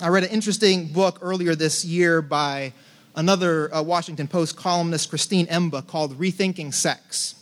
I 0.00 0.10
read 0.10 0.22
an 0.22 0.30
interesting 0.30 0.86
book 0.92 1.18
earlier 1.22 1.56
this 1.56 1.84
year 1.84 2.22
by 2.22 2.72
another 3.16 3.74
uh, 3.74 3.82
Washington 3.82 4.28
Post 4.28 4.56
columnist, 4.56 5.10
Christine 5.10 5.48
Emba, 5.48 5.84
called 5.84 6.16
Rethinking 6.20 6.72
Sex. 6.72 7.34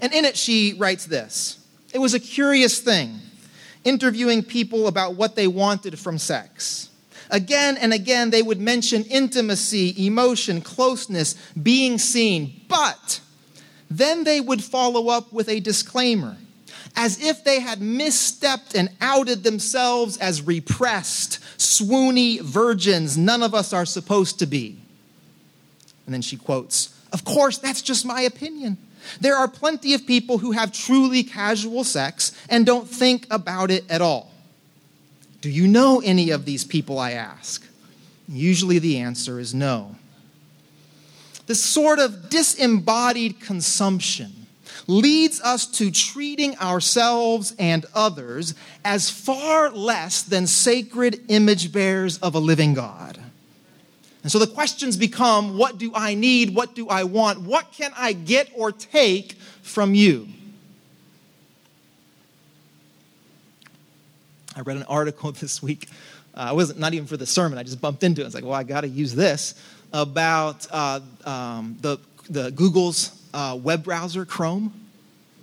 And 0.00 0.10
in 0.14 0.24
it, 0.24 0.34
she 0.34 0.72
writes 0.72 1.04
this 1.04 1.62
It 1.92 1.98
was 1.98 2.14
a 2.14 2.20
curious 2.20 2.80
thing 2.80 3.20
interviewing 3.84 4.42
people 4.42 4.86
about 4.86 5.14
what 5.14 5.36
they 5.36 5.46
wanted 5.46 5.98
from 5.98 6.16
sex. 6.16 6.88
Again 7.32 7.78
and 7.78 7.94
again, 7.94 8.28
they 8.28 8.42
would 8.42 8.60
mention 8.60 9.04
intimacy, 9.04 10.06
emotion, 10.06 10.60
closeness, 10.60 11.34
being 11.62 11.96
seen, 11.96 12.60
but 12.72 13.20
then 13.90 14.24
they 14.24 14.40
would 14.40 14.64
follow 14.64 15.08
up 15.08 15.30
with 15.30 15.48
a 15.50 15.60
disclaimer, 15.60 16.38
as 16.96 17.22
if 17.22 17.44
they 17.44 17.60
had 17.60 17.80
misstepped 17.80 18.74
and 18.74 18.88
outed 19.00 19.44
themselves 19.44 20.16
as 20.16 20.40
repressed, 20.40 21.38
swoony 21.58 22.40
virgins 22.40 23.18
none 23.18 23.42
of 23.42 23.54
us 23.54 23.74
are 23.74 23.84
supposed 23.84 24.38
to 24.38 24.46
be. 24.46 24.78
And 26.06 26.14
then 26.14 26.22
she 26.22 26.38
quotes, 26.38 26.98
Of 27.12 27.24
course, 27.24 27.58
that's 27.58 27.82
just 27.82 28.06
my 28.06 28.22
opinion. 28.22 28.78
There 29.20 29.36
are 29.36 29.48
plenty 29.48 29.92
of 29.92 30.06
people 30.06 30.38
who 30.38 30.52
have 30.52 30.72
truly 30.72 31.22
casual 31.22 31.84
sex 31.84 32.32
and 32.48 32.64
don't 32.64 32.88
think 32.88 33.26
about 33.30 33.70
it 33.70 33.84
at 33.90 34.00
all. 34.00 34.32
Do 35.42 35.50
you 35.50 35.66
know 35.66 36.00
any 36.02 36.30
of 36.30 36.46
these 36.46 36.64
people? 36.64 36.98
I 36.98 37.12
ask. 37.12 37.66
Usually 38.28 38.78
the 38.78 38.98
answer 38.98 39.38
is 39.38 39.52
no. 39.52 39.96
This 41.46 41.62
sort 41.62 41.98
of 41.98 42.30
disembodied 42.30 43.40
consumption 43.40 44.32
leads 44.86 45.40
us 45.40 45.66
to 45.66 45.90
treating 45.90 46.56
ourselves 46.58 47.54
and 47.58 47.86
others 47.94 48.54
as 48.84 49.10
far 49.10 49.70
less 49.70 50.22
than 50.22 50.46
sacred 50.46 51.20
image 51.28 51.72
bearers 51.72 52.18
of 52.18 52.34
a 52.34 52.38
living 52.38 52.74
God. 52.74 53.18
And 54.22 54.30
so 54.30 54.38
the 54.38 54.46
questions 54.46 54.96
become 54.96 55.58
what 55.58 55.78
do 55.78 55.92
I 55.94 56.14
need? 56.14 56.54
What 56.54 56.74
do 56.74 56.88
I 56.88 57.04
want? 57.04 57.40
What 57.40 57.72
can 57.72 57.92
I 57.96 58.12
get 58.12 58.50
or 58.54 58.70
take 58.70 59.32
from 59.62 59.94
you? 59.94 60.28
I 64.54 64.60
read 64.60 64.76
an 64.76 64.84
article 64.84 65.32
this 65.32 65.62
week. 65.62 65.88
Uh, 66.34 66.46
I 66.48 66.52
wasn't 66.52 66.78
not 66.78 66.94
even 66.94 67.06
for 67.06 67.16
the 67.16 67.26
sermon. 67.26 67.58
I 67.58 67.62
just 67.62 67.80
bumped 67.80 68.04
into 68.04 68.20
it. 68.20 68.24
I 68.24 68.26
was 68.26 68.34
like, 68.34 68.44
well, 68.44 68.54
I 68.54 68.62
got 68.62 68.82
to 68.82 68.88
use 68.88 69.14
this 69.14 69.54
about 69.92 70.66
uh, 70.70 71.00
um, 71.24 71.76
the 71.80 71.98
the 72.30 72.50
Google's 72.50 73.10
uh, 73.34 73.58
web 73.60 73.84
browser, 73.84 74.24
Chrome. 74.24 74.72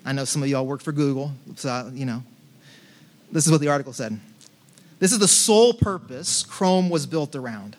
I 0.05 0.13
know 0.13 0.25
some 0.25 0.41
of 0.41 0.49
y'all 0.49 0.65
work 0.65 0.81
for 0.81 0.91
Google, 0.91 1.31
so 1.55 1.91
you 1.93 2.05
know. 2.05 2.23
This 3.31 3.45
is 3.45 3.51
what 3.51 3.61
the 3.61 3.67
article 3.67 3.93
said. 3.93 4.19
This 4.97 5.11
is 5.11 5.19
the 5.19 5.27
sole 5.27 5.73
purpose 5.73 6.43
Chrome 6.43 6.89
was 6.89 7.05
built 7.05 7.35
around 7.35 7.75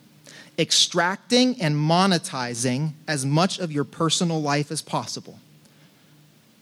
extracting 0.59 1.61
and 1.61 1.75
monetizing 1.75 2.93
as 3.09 3.25
much 3.25 3.59
of 3.59 3.73
your 3.73 3.85
personal 3.85 4.43
life 4.43 4.71
as 4.71 4.83
possible 4.83 5.39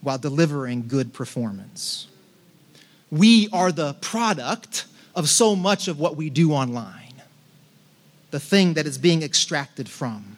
while 0.01 0.19
delivering 0.19 0.87
good 0.87 1.13
performance. 1.13 2.07
We 3.11 3.49
are 3.53 3.73
the 3.73 3.95
product 3.95 4.87
of 5.17 5.29
so 5.29 5.57
much 5.57 5.89
of 5.89 5.99
what 5.99 6.17
we 6.17 6.31
do 6.31 6.53
online, 6.53 7.08
the 8.31 8.41
thing 8.41 8.75
that 8.75 8.87
is 8.87 8.99
being 8.99 9.23
extracted 9.23 9.89
from. 9.89 10.37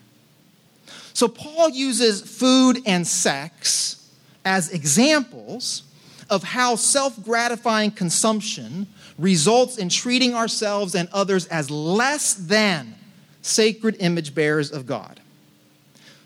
So, 1.13 1.29
Paul 1.29 1.71
uses 1.71 2.23
food 2.23 2.81
and 2.87 3.07
sex 3.07 4.09
as 4.45 4.71
examples 4.71 5.83
of 6.29 6.43
how 6.43 6.77
self 6.77 7.23
gratifying 7.25 7.91
consumption 7.91 8.87
results 9.19 9.77
in 9.77 9.89
treating 9.89 10.35
ourselves 10.35 10.95
and 10.95 11.09
others 11.13 11.47
as 11.47 11.71
less 11.71 12.35
than 12.35 12.95
sacred 13.43 13.97
image 13.99 14.35
bearers 14.35 14.71
of 14.71 14.87
God. 14.87 15.21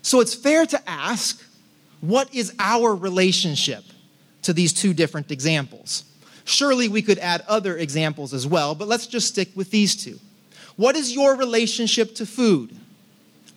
So, 0.01 0.19
it's 0.19 0.35
fair 0.35 0.65
to 0.67 0.89
ask 0.89 1.43
what 2.01 2.33
is 2.33 2.53
our 2.59 2.93
relationship 2.93 3.83
to 4.43 4.53
these 4.53 4.71
two 4.71 4.93
different 4.93 5.31
examples? 5.31 6.03
Surely 6.45 6.87
we 6.87 7.01
could 7.01 7.17
add 7.17 7.43
other 7.47 7.75
examples 7.75 8.33
as 8.33 8.45
well, 8.45 8.75
but 8.75 8.87
let's 8.87 9.07
just 9.07 9.27
stick 9.27 9.49
with 9.55 9.71
these 9.71 9.95
two. 9.95 10.19
What 10.75 10.95
is 10.95 11.13
your 11.13 11.35
relationship 11.35 12.15
to 12.15 12.25
food? 12.25 12.75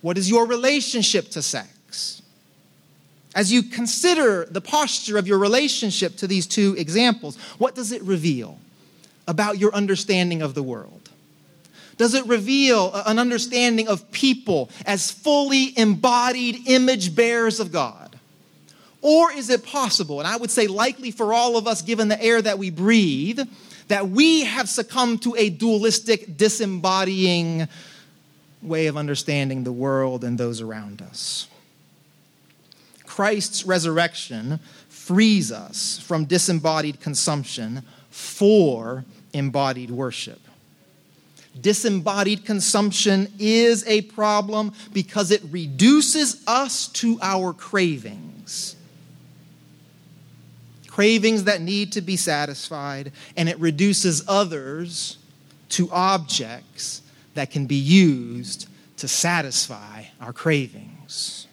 What 0.01 0.17
is 0.17 0.31
your 0.31 0.47
relationship 0.47 1.31
to 1.31 1.43
sex? 1.43 2.23
As 3.35 3.53
you 3.53 3.63
consider 3.63 4.47
the 4.47 4.61
posture 4.61 5.19
of 5.19 5.27
your 5.27 5.39
relationship 5.39 6.17
to 6.17 6.27
these 6.27 6.47
two 6.47 6.75
examples, 6.79 7.37
what 7.59 7.75
does 7.75 7.93
it 7.93 8.03
reveal 8.03 8.59
about 9.27 9.59
your 9.59 9.75
understanding 9.75 10.43
of 10.43 10.55
the 10.55 10.63
world? 10.63 11.11
Does 11.99 12.15
it 12.15 12.25
reveal 12.27 12.93
an 12.95 13.19
understanding 13.19 13.89
of 13.89 14.11
people 14.13 14.71
as 14.87 15.11
fully 15.11 15.77
embodied 15.77 16.69
image 16.69 17.15
bearers 17.15 17.59
of 17.61 17.73
God? 17.73 18.08
Or 19.01 19.33
is 19.33 19.49
it 19.49 19.65
possible, 19.65 20.19
and 20.19 20.27
I 20.27 20.37
would 20.37 20.51
say 20.51 20.67
likely 20.67 21.11
for 21.11 21.33
all 21.33 21.57
of 21.57 21.67
us, 21.69 21.83
given 21.83 22.09
the 22.09 22.21
air 22.21 22.43
that 22.43 22.59
we 22.59 22.71
breathe, 22.71 23.41
that 23.89 24.09
we 24.09 24.45
have 24.45 24.69
succumbed 24.69 25.23
to 25.23 25.35
a 25.37 25.51
dualistic, 25.51 26.37
disembodying 26.37 27.69
way 28.61 28.87
of 28.87 28.97
understanding 28.97 29.65
the 29.65 29.73
world 29.73 30.25
and 30.25 30.37
those 30.37 30.61
around 30.61 31.01
us. 31.01 31.47
Christ's 33.07 33.65
resurrection 33.65 34.61
frees 34.89 35.53
us 35.53 35.99
from 36.01 36.25
disembodied 36.25 37.01
consumption 37.01 37.83
for 38.11 39.05
embodied 39.33 39.91
worship. 39.91 40.41
Disembodied 41.61 42.45
consumption 42.45 43.33
is 43.39 43.87
a 43.87 44.03
problem 44.03 44.73
because 44.93 45.31
it 45.31 45.43
reduces 45.51 46.43
us 46.47 46.89
to 46.89 47.19
our 47.23 47.53
cravings. 47.53 48.77
Cravings 50.99 51.45
that 51.45 51.61
need 51.61 51.93
to 51.93 52.01
be 52.01 52.17
satisfied, 52.17 53.13
and 53.37 53.49
it 53.49 53.57
reduces 53.61 54.25
others 54.27 55.17
to 55.69 55.89
objects 55.93 57.03
that 57.35 57.53
can 57.53 57.67
be 57.67 57.77
used 57.77 58.69
to 58.97 59.07
satisfy 59.07 60.07
our 60.21 60.33
cravings. 60.33 61.47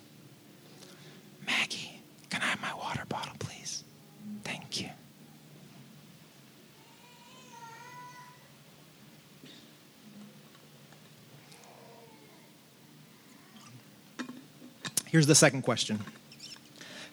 Maggie, 1.46 2.02
can 2.32 2.42
I 2.42 2.46
have 2.46 2.60
my 2.60 2.74
water 2.74 3.04
bottle, 3.08 3.36
please? 3.38 3.84
Thank 4.44 4.82
you. 4.82 4.90
Here's 15.06 15.28
the 15.28 15.36
second 15.36 15.62
question 15.62 16.00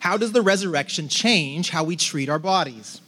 How 0.03 0.17
does 0.17 0.33
the 0.33 0.43
resurrection 0.43 1.07
change 1.07 1.71
how 1.71 1.85
we 1.85 1.95
treat 1.95 2.29
our 2.29 2.41
bodies? 2.41 3.01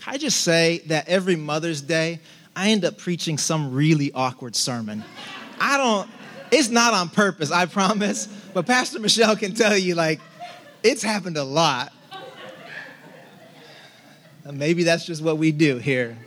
Can 0.00 0.14
I 0.14 0.18
just 0.18 0.40
say 0.40 0.82
that 0.86 1.08
every 1.08 1.36
Mother's 1.36 1.80
Day, 1.80 2.18
I 2.56 2.70
end 2.70 2.84
up 2.84 2.98
preaching 2.98 3.38
some 3.38 3.72
really 3.72 4.10
awkward 4.10 4.56
sermon. 4.56 5.04
I 5.60 5.76
don't, 5.76 6.10
it's 6.50 6.70
not 6.70 6.92
on 6.92 7.08
purpose, 7.08 7.52
I 7.52 7.66
promise. 7.66 8.26
But 8.52 8.66
Pastor 8.66 8.98
Michelle 8.98 9.36
can 9.36 9.54
tell 9.54 9.78
you, 9.78 9.94
like, 9.94 10.20
it's 10.82 11.04
happened 11.04 11.36
a 11.36 11.44
lot. 11.44 11.92
Maybe 14.52 14.82
that's 14.82 15.06
just 15.06 15.22
what 15.22 15.38
we 15.38 15.52
do 15.52 15.78
here. 15.78 16.18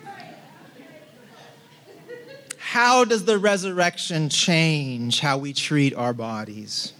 How 2.59 3.03
does 3.03 3.25
the 3.25 3.37
resurrection 3.37 4.29
change 4.29 5.19
how 5.19 5.37
we 5.37 5.51
treat 5.51 5.93
our 5.93 6.13
bodies? 6.13 6.93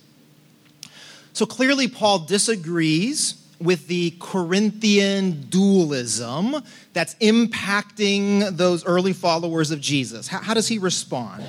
So 1.35 1.45
clearly, 1.45 1.89
Paul 1.89 2.19
disagrees 2.19 3.45
with 3.59 3.87
the 3.87 4.15
Corinthian 4.21 5.41
dualism 5.49 6.55
that's 6.93 7.15
impacting 7.15 8.55
those 8.55 8.85
early 8.85 9.11
followers 9.11 9.69
of 9.69 9.81
Jesus? 9.81 10.29
How, 10.29 10.39
how, 10.39 10.53
does 10.53 10.69
he 10.69 10.77
respond? 10.77 11.43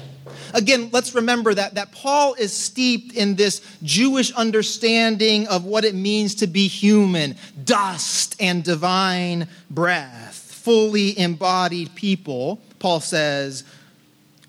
Again, 0.55 0.91
let's 0.93 1.15
remember 1.15 1.55
that, 1.55 1.75
that 1.75 1.93
Paul 1.93 2.35
is 2.35 2.53
steeped 2.53 3.15
in 3.15 3.37
this 3.37 3.61
Jewish 3.85 4.33
understanding 4.33 5.47
of 5.47 5.65
what 5.65 5.85
it 5.85 5.95
means 5.95 6.35
to 6.37 6.49
be 6.49 6.67
human, 6.67 7.37
dust 7.65 8.35
and 8.41 8.65
divine 8.65 9.47
breath, 9.71 10.35
fully 10.37 11.17
embodied 11.17 11.95
people, 11.95 12.61
Paul 12.81 12.99
says, 12.99 13.63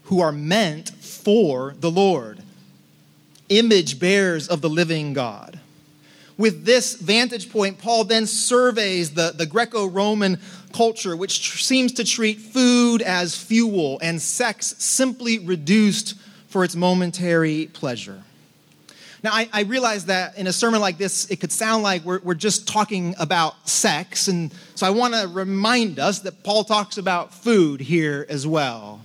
who 0.06 0.20
are 0.20 0.32
meant 0.32 0.90
for 0.90 1.76
the 1.80 1.92
Lord, 1.92 2.42
image 3.50 4.00
bearers 4.00 4.48
of 4.48 4.62
the 4.62 4.70
living 4.70 5.14
God 5.14 5.60
with 6.38 6.66
this 6.66 6.96
vantage 6.96 7.52
point, 7.52 7.80
Paul 7.80 8.04
then 8.04 8.26
surveys 8.28 9.12
the, 9.12 9.34
the 9.36 9.46
Greco 9.46 9.88
Roman 9.88 10.40
culture, 10.72 11.16
which 11.16 11.42
tr- 11.44 11.58
seems 11.58 11.94
to 11.94 12.04
treat 12.04 12.40
food 12.40 13.02
as 13.02 13.36
fuel 13.36 14.00
and 14.02 14.22
sex 14.22 14.76
simply 14.78 15.40
reduced 15.40 16.16
for 16.48 16.64
its 16.64 16.76
momentary 16.76 17.70
pleasure. 17.74 18.22
Now, 19.24 19.32
I, 19.34 19.50
I, 19.52 19.64
realize 19.64 20.06
that 20.06 20.38
in 20.38 20.46
a 20.46 20.54
sermon 20.54 20.80
like 20.80 21.00
this, 21.00 21.30
it 21.32 21.40
could 21.40 21.52
sound 21.52 21.82
like 21.82 22.04
we're, 22.04 22.20
we're 22.20 22.36
just 22.36 22.68
talking 22.68 23.16
about 23.20 23.68
sex. 23.68 24.28
And 24.28 24.54
so 24.76 24.86
I 24.86 24.92
want 24.92 25.16
to 25.16 25.28
remind 25.28 25.98
us 25.98 26.20
that 26.20 26.44
Paul 26.44 26.64
talks 26.64 27.00
about 27.00 27.34
food 27.34 27.82
here 27.82 28.28
as 28.30 28.46
well. 28.46 29.02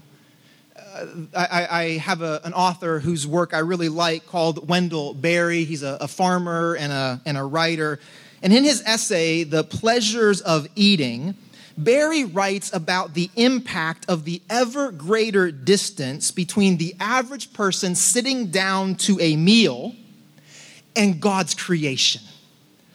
I, 1.35 1.67
I, 1.71 1.83
have 1.99 2.23
a, 2.23 2.41
an 2.45 2.53
author 2.53 3.01
whose 3.01 3.27
work 3.27 3.55
I 3.55 3.59
really 3.59 3.89
like 3.89 4.27
called 4.27 4.69
Wendell 4.69 5.15
Berry. 5.15 5.65
He's 5.65 5.83
a, 5.83 5.99
a 6.01 6.09
farmer 6.09 6.75
and 6.75 6.93
a, 6.93 7.21
and 7.25 7.39
a 7.39 7.45
writer. 7.45 7.99
And 8.43 8.53
in 8.53 8.65
his 8.65 8.83
essay, 8.85 9.45
The 9.45 9.65
Pleasures 9.65 10.41
of 10.41 10.67
Eating, 10.75 11.35
Berry 11.79 12.25
writes 12.25 12.73
about 12.73 13.15
the 13.15 13.31
impact 13.37 14.05
of 14.09 14.25
the 14.25 14.43
ever 14.51 14.91
greater 14.91 15.51
distance 15.51 16.31
between 16.31 16.77
the 16.77 16.95
average 17.01 17.53
person 17.53 17.95
sitting 17.95 18.51
down 18.51 18.97
to 18.97 19.19
a 19.21 19.37
meal 19.37 19.95
and 20.95 21.21
God's 21.21 21.55
creation, 21.55 22.23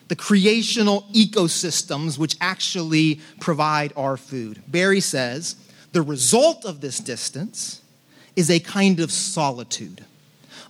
the 0.07 0.15
creational 0.15 1.03
ecosystems 1.13 2.17
which 2.17 2.35
actually 2.39 3.19
provide 3.39 3.93
our 3.95 4.17
food. 4.17 4.61
Berry 4.67 4.99
says 4.99 5.55
the 5.93 6.01
result 6.01 6.65
of 6.65 6.81
this 6.81 6.99
distance 6.99 7.81
is 8.37 8.51
a 8.51 8.59
kind 8.59 8.99
of 9.01 9.11
solitude, 9.11 10.05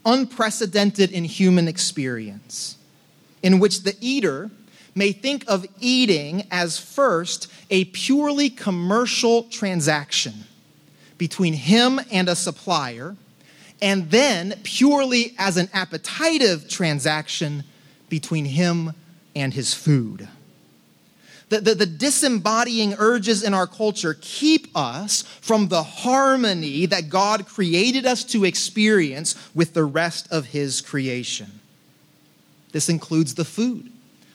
unprecedented 0.05 1.11
in 1.11 1.25
human 1.25 1.67
experience, 1.67 2.77
in 3.43 3.59
which 3.59 3.83
the 3.83 3.95
eater 3.99 4.49
may 4.95 5.11
think 5.11 5.43
of 5.47 5.65
eating 5.79 6.47
as 6.49 6.79
first 6.79 7.51
a 7.69 7.83
purely 7.85 8.49
commercial 8.49 9.43
transaction 9.43 10.33
between 11.17 11.53
him 11.53 11.99
and 12.09 12.29
a 12.29 12.35
supplier, 12.35 13.17
and 13.81 14.09
then 14.11 14.55
purely 14.63 15.35
as 15.37 15.57
an 15.57 15.69
appetitive 15.73 16.69
transaction 16.69 17.63
between 18.07 18.45
him 18.45 18.93
and 19.35 19.53
his 19.53 19.73
food. 19.73 20.27
The, 21.49 21.61
the, 21.61 21.75
the, 21.75 21.85
disembodying 21.85 22.95
urges 22.97 23.41
in 23.41 23.53
our 23.53 23.67
culture 23.67 24.17
keep 24.19 24.67
us 24.75 25.21
from 25.39 25.69
the 25.69 25.81
harmony 25.81 26.85
that 26.87 27.07
God 27.07 27.47
created 27.47 28.05
us 28.05 28.25
to 28.25 28.43
experience 28.43 29.35
with 29.55 29.73
the 29.73 29.85
rest 29.85 30.27
of 30.29 30.47
His 30.47 30.81
creation. 30.81 31.61
This 32.73 32.89
includes 32.89 33.35
the 33.35 33.45
food 33.45 33.89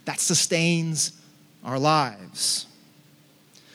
that 0.06 0.20
sustains 0.20 1.12
our 1.64 1.78
lives. 1.78 2.66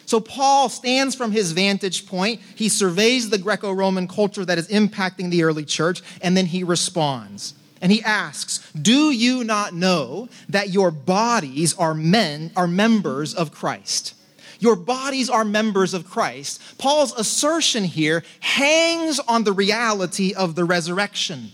So, 0.08 0.22
Paul 0.22 0.70
stands 0.70 1.16
from 1.16 1.34
his 1.34 1.52
vantage 1.52 2.06
point. 2.06 2.42
He 2.56 2.70
surveys 2.70 3.30
the 3.30 3.38
Greco 3.38 3.74
Roman 3.74 4.08
culture 4.08 4.46
that 4.46 4.58
is 4.58 4.70
impacting 4.70 5.30
the 5.30 5.44
early 5.44 5.66
church, 5.66 6.02
and 6.22 6.36
then 6.36 6.46
he 6.46 6.64
responds. 6.64 7.54
And 7.82 7.92
he 7.92 8.04
asks, 8.04 8.72
Do 8.74 9.12
you 9.12 9.44
not 9.44 9.74
know 9.74 10.30
that 10.50 10.70
your 10.70 10.92
bodies 10.92 11.74
are 11.78 11.94
men, 11.94 12.52
are 12.56 12.68
members 12.68 13.34
of 13.34 13.52
Christ? 13.52 14.14
Your 14.60 14.76
bodies 14.76 15.30
are 15.30 15.46
members 15.46 15.94
of 15.94 16.10
Christ. 16.10 16.62
Paul's 16.78 17.18
assertion 17.18 17.84
here 17.84 18.24
hangs 18.40 19.20
on 19.20 19.44
the 19.44 19.54
reality 19.54 20.34
of 20.34 20.56
the 20.56 20.66
resurrection. 20.66 21.52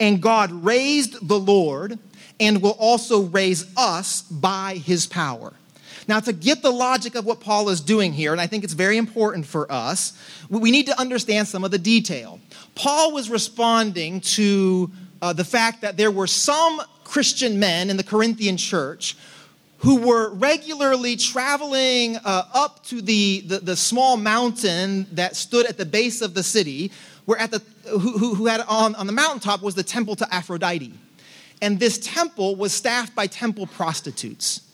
And 0.00 0.20
God 0.20 0.50
raised 0.64 1.26
the 1.26 1.38
Lord 1.38 1.98
and 2.40 2.60
will 2.60 2.76
also 2.78 3.22
raise 3.22 3.66
us 3.76 4.22
by 4.22 4.74
his 4.74 5.06
power. 5.06 5.54
Now, 6.08 6.20
to 6.20 6.32
get 6.32 6.62
the 6.62 6.70
logic 6.70 7.16
of 7.16 7.24
what 7.24 7.40
Paul 7.40 7.68
is 7.68 7.80
doing 7.80 8.12
here, 8.12 8.32
and 8.32 8.40
I 8.40 8.46
think 8.46 8.62
it's 8.62 8.74
very 8.74 8.96
important 8.96 9.44
for 9.44 9.70
us, 9.70 10.12
we 10.48 10.70
need 10.70 10.86
to 10.86 11.00
understand 11.00 11.48
some 11.48 11.64
of 11.64 11.72
the 11.72 11.78
detail. 11.78 12.38
Paul 12.76 13.12
was 13.12 13.28
responding 13.28 14.20
to 14.20 14.90
uh, 15.20 15.32
the 15.32 15.44
fact 15.44 15.80
that 15.80 15.96
there 15.96 16.10
were 16.10 16.28
some 16.28 16.80
Christian 17.02 17.58
men 17.58 17.90
in 17.90 17.96
the 17.96 18.04
Corinthian 18.04 18.56
church 18.56 19.16
who 19.78 20.06
were 20.06 20.32
regularly 20.34 21.16
traveling 21.16 22.16
uh, 22.18 22.44
up 22.54 22.84
to 22.84 23.02
the, 23.02 23.42
the, 23.46 23.58
the, 23.58 23.76
small 23.76 24.16
mountain 24.16 25.06
that 25.12 25.36
stood 25.36 25.66
at 25.66 25.76
the 25.76 25.84
base 25.84 26.22
of 26.22 26.34
the 26.34 26.42
city, 26.42 26.90
where 27.26 27.38
at 27.38 27.50
the, 27.50 27.62
who, 27.90 28.34
who 28.34 28.46
had 28.46 28.60
on, 28.62 28.94
on 28.94 29.06
the 29.06 29.12
mountaintop 29.12 29.62
was 29.62 29.74
the 29.74 29.82
temple 29.82 30.16
to 30.16 30.34
Aphrodite. 30.34 30.94
And 31.60 31.78
this 31.78 31.98
temple 31.98 32.56
was 32.56 32.72
staffed 32.72 33.14
by 33.14 33.26
temple 33.26 33.66
prostitutes. 33.66 34.65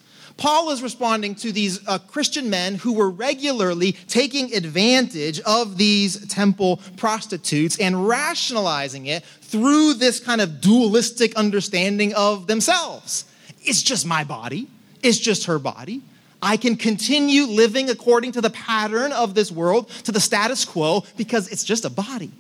Paul 0.43 0.73
is 0.73 0.83
responding 0.83 1.37
to 1.37 1.53
these 1.53 1.87
uh, 1.87 2.01
Christian 2.01 2.51
men 2.51 2.75
who 2.75 2.95
were 2.95 3.09
regularly 3.09 3.93
taking 3.93 4.53
advantage 4.53 5.39
of 5.43 5.79
these 5.79 6.27
temple 6.27 6.81
prostitutes 6.97 7.79
and 7.79 8.09
rationalizing 8.09 9.07
it 9.07 9.23
through 9.23 9.95
this 9.95 10.19
kind 10.19 10.41
of 10.41 10.61
dualistic 10.61 11.37
understanding 11.37 12.13
of 12.15 12.49
themselves. 12.49 13.25
It's 13.63 13.83
just 13.83 14.05
my 14.05 14.25
body, 14.25 14.67
it's 15.01 15.21
just 15.21 15.45
her 15.45 15.61
body. 15.61 16.03
I 16.43 16.57
can 16.57 16.75
continue 16.75 17.45
living 17.45 17.89
according 17.89 18.33
to 18.33 18.41
the 18.41 18.51
pattern 18.51 19.13
of 19.13 19.37
this 19.37 19.53
world, 19.53 19.91
to 20.03 20.11
the 20.11 20.19
status 20.19 20.65
quo, 20.65 21.05
because 21.17 21.47
it's 21.53 21.63
just 21.63 21.85
a 21.85 21.91
body. 21.91 22.33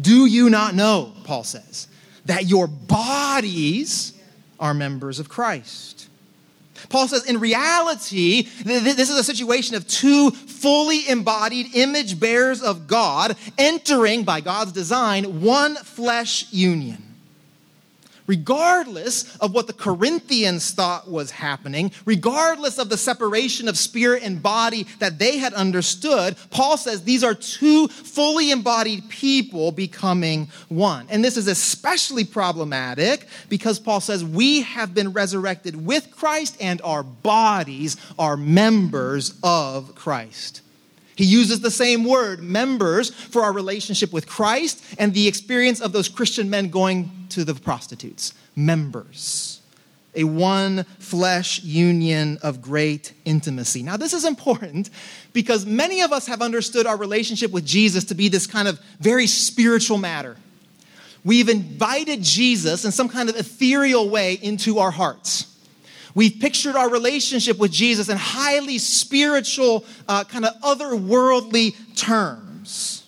Do 0.00 0.26
you 0.26 0.48
not 0.48 0.76
know, 0.76 1.12
Paul 1.24 1.42
says, 1.42 1.88
that 2.26 2.46
your 2.46 2.68
bodies 2.68 4.12
are 4.60 4.74
members 4.74 5.18
of 5.18 5.28
Christ? 5.28 6.06
Paul 6.90 7.08
says, 7.08 7.24
in 7.24 7.40
reality, 7.40 8.42
this 8.62 9.08
is 9.08 9.18
a 9.18 9.24
situation 9.24 9.76
of 9.76 9.88
two 9.88 10.30
fully 10.32 11.08
embodied 11.08 11.74
image 11.74 12.20
bearers 12.20 12.62
of 12.62 12.86
God 12.86 13.36
entering, 13.56 14.24
by 14.24 14.42
God's 14.42 14.72
design, 14.72 15.40
one 15.40 15.76
flesh 15.76 16.52
union 16.52 17.09
regardless 18.30 19.36
of 19.38 19.52
what 19.52 19.66
the 19.66 19.72
Corinthians 19.72 20.70
thought 20.70 21.10
was 21.10 21.32
happening, 21.32 21.90
regardless 22.04 22.78
of 22.78 22.88
the 22.88 22.96
separation 22.96 23.66
of 23.66 23.76
spirit 23.76 24.22
and 24.22 24.40
body 24.40 24.86
that 25.00 25.18
they 25.18 25.38
had 25.38 25.52
understood, 25.52 26.36
Paul 26.50 26.76
says 26.76 27.02
these 27.02 27.24
are 27.24 27.34
two 27.34 27.88
fully 27.88 28.52
embodied 28.52 29.08
people 29.08 29.72
becoming 29.72 30.46
one. 30.68 31.08
And 31.10 31.24
this 31.24 31.36
is 31.36 31.48
especially 31.48 32.24
problematic 32.24 33.26
because 33.48 33.80
Paul 33.80 34.00
says 34.00 34.24
we 34.24 34.62
have 34.62 34.94
been 34.94 35.12
resurrected 35.12 35.84
with 35.84 36.12
Christ 36.12 36.56
and 36.60 36.80
our 36.82 37.02
bodies 37.02 37.96
are 38.16 38.36
members 38.36 39.34
of 39.42 39.96
Christ. 39.96 40.62
He 41.20 41.26
uses 41.26 41.60
the 41.60 41.70
same 41.70 42.04
word, 42.04 42.42
members, 42.42 43.10
for 43.10 43.42
our 43.42 43.52
relationship 43.52 44.10
with 44.10 44.26
Christ 44.26 44.82
and 44.96 45.12
the 45.12 45.28
experience 45.28 45.78
of 45.82 45.92
those 45.92 46.08
Christian 46.08 46.48
men 46.48 46.70
going 46.70 47.10
to 47.28 47.44
the 47.44 47.54
prostitutes. 47.54 48.32
Members. 48.56 49.60
A 50.14 50.24
one 50.24 50.84
flesh 50.98 51.62
union 51.62 52.38
of 52.42 52.62
great 52.62 53.12
intimacy. 53.26 53.82
Now, 53.82 53.98
this 53.98 54.14
is 54.14 54.24
important 54.24 54.88
because 55.34 55.66
many 55.66 56.00
of 56.00 56.10
us 56.10 56.26
have 56.26 56.40
understood 56.40 56.86
our 56.86 56.96
relationship 56.96 57.50
with 57.50 57.66
Jesus 57.66 58.04
to 58.04 58.14
be 58.14 58.30
this 58.30 58.46
kind 58.46 58.66
of 58.66 58.80
very 58.98 59.26
spiritual 59.26 59.98
matter. 59.98 60.38
We've 61.22 61.50
invited 61.50 62.22
Jesus 62.22 62.86
in 62.86 62.92
some 62.92 63.10
kind 63.10 63.28
of 63.28 63.36
ethereal 63.36 64.08
way 64.08 64.38
into 64.40 64.78
our 64.78 64.90
hearts. 64.90 65.49
We've 66.14 66.38
pictured 66.40 66.76
our 66.76 66.90
relationship 66.90 67.58
with 67.58 67.70
Jesus 67.70 68.08
in 68.08 68.16
highly 68.16 68.78
spiritual, 68.78 69.84
uh, 70.08 70.24
kind 70.24 70.44
of 70.44 70.54
otherworldly 70.60 71.74
terms. 71.96 73.04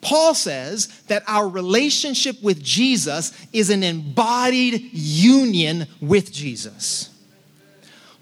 Paul 0.00 0.34
says 0.34 0.88
that 1.06 1.22
our 1.28 1.48
relationship 1.48 2.42
with 2.42 2.62
Jesus 2.62 3.32
is 3.52 3.70
an 3.70 3.82
embodied 3.82 4.90
union 4.92 5.86
with 6.00 6.32
Jesus. 6.32 7.08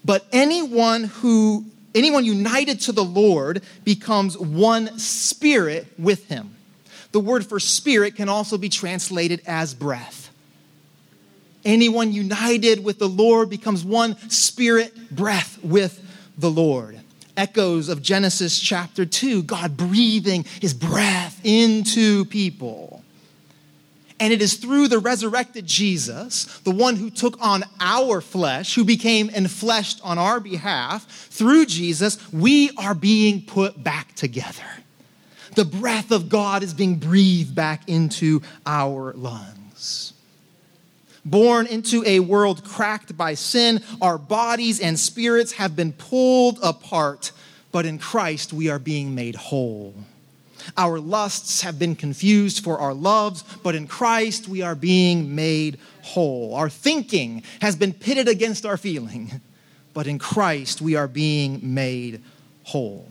But 0.04 0.26
anyone 0.30 1.04
who 1.04 1.64
anyone 1.94 2.24
united 2.24 2.80
to 2.82 2.92
the 2.92 3.04
Lord 3.04 3.62
becomes 3.84 4.38
one 4.38 4.98
spirit 4.98 5.86
with 5.98 6.26
him. 6.28 6.54
The 7.12 7.20
word 7.20 7.46
for 7.46 7.58
spirit 7.58 8.14
can 8.14 8.28
also 8.28 8.56
be 8.56 8.68
translated 8.68 9.42
as 9.46 9.74
breath. 9.74 10.19
Anyone 11.64 12.12
united 12.12 12.82
with 12.82 12.98
the 12.98 13.08
Lord 13.08 13.50
becomes 13.50 13.84
one 13.84 14.16
spirit 14.30 15.10
breath 15.10 15.58
with 15.62 16.02
the 16.38 16.50
Lord. 16.50 17.00
Echoes 17.36 17.88
of 17.88 18.02
Genesis 18.02 18.58
chapter 18.58 19.06
2, 19.06 19.42
God 19.44 19.76
breathing 19.76 20.44
his 20.60 20.74
breath 20.74 21.40
into 21.44 22.24
people. 22.26 23.02
And 24.18 24.34
it 24.34 24.42
is 24.42 24.54
through 24.54 24.88
the 24.88 24.98
resurrected 24.98 25.66
Jesus, 25.66 26.58
the 26.60 26.70
one 26.70 26.96
who 26.96 27.08
took 27.08 27.40
on 27.40 27.64
our 27.80 28.20
flesh, 28.20 28.74
who 28.74 28.84
became 28.84 29.30
enfleshed 29.30 30.00
on 30.04 30.18
our 30.18 30.40
behalf, 30.40 31.06
through 31.08 31.64
Jesus, 31.64 32.18
we 32.30 32.70
are 32.76 32.94
being 32.94 33.40
put 33.40 33.82
back 33.82 34.14
together. 34.14 34.62
The 35.54 35.64
breath 35.64 36.10
of 36.10 36.28
God 36.28 36.62
is 36.62 36.74
being 36.74 36.96
breathed 36.96 37.54
back 37.54 37.88
into 37.88 38.42
our 38.66 39.14
lungs. 39.14 40.12
Born 41.24 41.66
into 41.66 42.02
a 42.06 42.20
world 42.20 42.64
cracked 42.64 43.16
by 43.16 43.34
sin, 43.34 43.82
our 44.00 44.16
bodies 44.16 44.80
and 44.80 44.98
spirits 44.98 45.52
have 45.52 45.76
been 45.76 45.92
pulled 45.92 46.58
apart, 46.62 47.32
but 47.72 47.84
in 47.84 47.98
Christ 47.98 48.52
we 48.52 48.68
are 48.70 48.78
being 48.78 49.14
made 49.14 49.36
whole. 49.36 49.94
Our 50.76 50.98
lusts 50.98 51.62
have 51.62 51.78
been 51.78 51.96
confused 51.96 52.62
for 52.64 52.78
our 52.78 52.94
loves, 52.94 53.42
but 53.62 53.74
in 53.74 53.86
Christ 53.86 54.48
we 54.48 54.62
are 54.62 54.74
being 54.74 55.34
made 55.34 55.78
whole. 56.02 56.54
Our 56.54 56.70
thinking 56.70 57.42
has 57.60 57.76
been 57.76 57.92
pitted 57.92 58.28
against 58.28 58.64
our 58.64 58.76
feeling, 58.76 59.40
but 59.94 60.06
in 60.06 60.18
Christ 60.18 60.80
we 60.80 60.96
are 60.96 61.08
being 61.08 61.74
made 61.74 62.22
whole. 62.64 63.08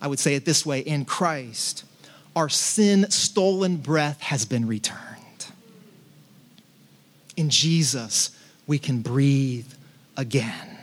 I 0.00 0.08
would 0.08 0.18
say 0.18 0.34
it 0.34 0.44
this 0.44 0.64
way 0.64 0.80
in 0.80 1.04
Christ, 1.04 1.84
our 2.34 2.48
sin 2.48 3.10
stolen 3.10 3.76
breath 3.76 4.20
has 4.20 4.44
been 4.44 4.66
returned. 4.66 5.19
In 7.40 7.48
Jesus, 7.48 8.36
we 8.66 8.78
can 8.78 9.00
breathe 9.00 9.72
again. 10.14 10.78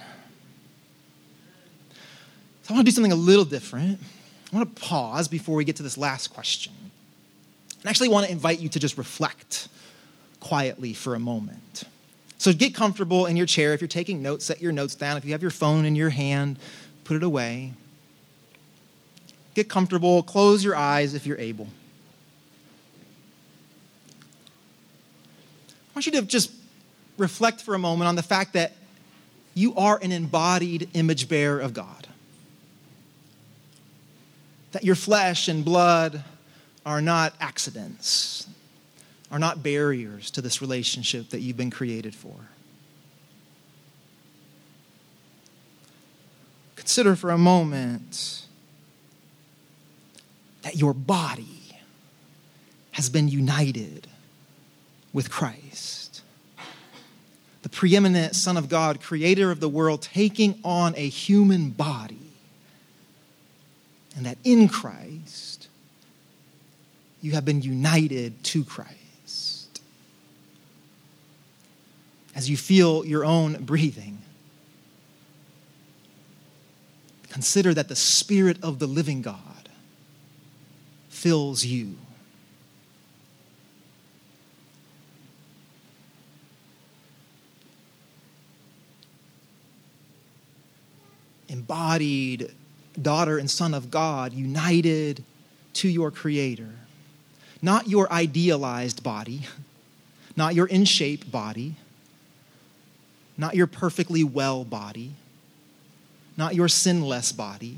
So 2.63 2.73
I 2.73 2.73
want 2.73 2.87
to 2.87 2.91
do 2.91 2.95
something 2.95 3.11
a 3.11 3.15
little 3.15 3.45
different. 3.45 3.99
I 4.51 4.55
want 4.55 4.75
to 4.75 4.81
pause 4.81 5.27
before 5.27 5.53
we 5.53 5.65
get 5.65 5.75
to 5.75 5.83
this 5.83 5.99
last 5.99 6.29
question. 6.29 6.73
I 7.85 7.89
actually 7.89 8.09
want 8.09 8.25
to 8.25 8.31
invite 8.31 8.59
you 8.59 8.69
to 8.69 8.79
just 8.79 8.97
reflect 8.97 9.67
quietly 10.39 10.95
for 10.95 11.13
a 11.13 11.19
moment. 11.19 11.83
So 12.39 12.51
get 12.51 12.73
comfortable 12.73 13.27
in 13.27 13.37
your 13.37 13.45
chair. 13.45 13.75
If 13.75 13.79
you're 13.81 13.87
taking 13.87 14.23
notes, 14.23 14.45
set 14.45 14.59
your 14.59 14.71
notes 14.71 14.95
down. 14.95 15.15
If 15.15 15.25
you 15.25 15.33
have 15.33 15.43
your 15.43 15.51
phone 15.51 15.85
in 15.85 15.95
your 15.95 16.09
hand, 16.09 16.57
put 17.03 17.17
it 17.17 17.23
away. 17.23 17.73
Get 19.53 19.69
comfortable. 19.69 20.23
Close 20.23 20.63
your 20.63 20.75
eyes 20.75 21.13
if 21.13 21.27
you're 21.27 21.37
able. 21.37 21.67
Want 25.97 26.05
you 26.05 26.11
to 26.11 26.21
just 26.21 26.51
reflect 27.17 27.59
for 27.59 27.73
a 27.73 27.79
moment 27.79 28.07
on 28.07 28.13
the 28.13 28.21
fact 28.21 28.53
that 28.53 28.73
you 29.55 29.73
are 29.73 29.99
an 30.03 30.11
embodied 30.11 30.87
image 30.93 31.27
bearer 31.27 31.59
of 31.59 31.73
God. 31.73 32.07
That 34.73 34.83
your 34.83 34.93
flesh 34.93 35.47
and 35.47 35.65
blood 35.65 36.23
are 36.85 37.01
not 37.01 37.33
accidents, 37.39 38.47
are 39.31 39.39
not 39.39 39.63
barriers 39.63 40.29
to 40.31 40.41
this 40.43 40.61
relationship 40.61 41.29
that 41.29 41.39
you've 41.39 41.57
been 41.57 41.71
created 41.71 42.13
for. 42.13 42.35
Consider 46.75 47.15
for 47.15 47.31
a 47.31 47.39
moment 47.39 48.45
that 50.61 50.75
your 50.75 50.93
body 50.93 51.79
has 52.91 53.09
been 53.09 53.27
united 53.27 54.07
with 55.17 55.31
Christ. 55.31 56.21
The 57.63 57.69
preeminent 57.69 58.35
Son 58.35 58.55
of 58.55 58.69
God, 58.69 59.01
creator 59.01 59.49
of 59.49 59.59
the 59.59 59.67
world, 59.67 60.03
taking 60.03 60.59
on 60.63 60.93
a 60.95 61.09
human 61.09 61.71
body. 61.71 62.33
And 64.15 64.27
that 64.27 64.37
in 64.43 64.67
Christ, 64.67 65.69
you 67.19 67.31
have 67.31 67.45
been 67.45 67.63
united 67.63 68.43
to 68.43 68.63
Christ. 68.63 69.81
as 72.35 72.47
you 72.47 72.55
feel 72.55 73.03
your 73.03 73.25
own 73.25 73.63
breathing, 73.63 74.19
consider 77.31 77.73
that 77.73 77.87
the 77.87 77.95
Spirit 77.95 78.63
of 78.63 78.77
the 78.77 78.85
living 78.85 79.23
God 79.23 79.69
fills 81.09 81.65
you. 81.65 81.95
Embodied 91.49 92.53
daughter 93.01 93.37
and 93.37 93.49
son 93.49 93.73
of 93.73 93.91
God, 93.91 94.33
united 94.33 95.23
to 95.73 95.87
your 95.87 96.11
Creator. 96.11 96.69
Not 97.61 97.87
your 97.87 98.11
idealized 98.11 99.03
body, 99.03 99.41
not 100.35 100.55
your 100.55 100.67
in 100.67 100.85
shape 100.85 101.31
body 101.31 101.75
not 103.37 103.55
your 103.55 103.67
perfectly 103.67 104.23
well 104.23 104.63
body, 104.63 105.11
not 106.35 106.55
your 106.55 106.67
sinless 106.67 107.31
body, 107.31 107.77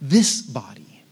this 0.00 0.42
body 0.42 1.02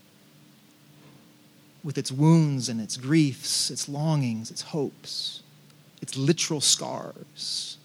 with 1.82 1.96
its 1.96 2.12
wounds 2.12 2.68
and 2.68 2.80
its 2.80 2.96
griefs, 2.96 3.70
its 3.70 3.88
longings, 3.88 4.50
its 4.50 4.62
hopes, 4.62 5.42
its 6.02 6.16
literal 6.16 6.60
scars. 6.60 7.78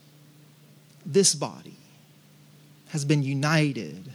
This 1.05 1.33
body 1.33 1.77
has 2.89 3.05
been 3.05 3.23
united 3.23 4.11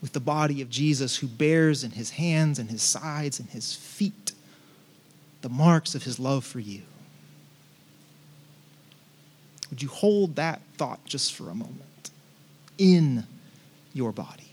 with 0.00 0.12
the 0.12 0.20
body 0.20 0.62
of 0.62 0.70
Jesus 0.70 1.16
who 1.16 1.26
bears 1.26 1.82
in 1.82 1.92
his 1.92 2.10
hands 2.10 2.58
and 2.58 2.70
his 2.70 2.82
sides 2.82 3.40
and 3.40 3.48
his 3.50 3.74
feet 3.74 4.32
the 5.42 5.48
marks 5.48 5.94
of 5.94 6.02
his 6.02 6.18
love 6.18 6.44
for 6.44 6.60
you. 6.60 6.82
Would 9.70 9.82
you 9.82 9.88
hold 9.88 10.36
that 10.36 10.60
thought 10.76 11.04
just 11.04 11.34
for 11.34 11.50
a 11.50 11.54
moment 11.54 12.10
in 12.78 13.26
your 13.92 14.12
body? 14.12 14.50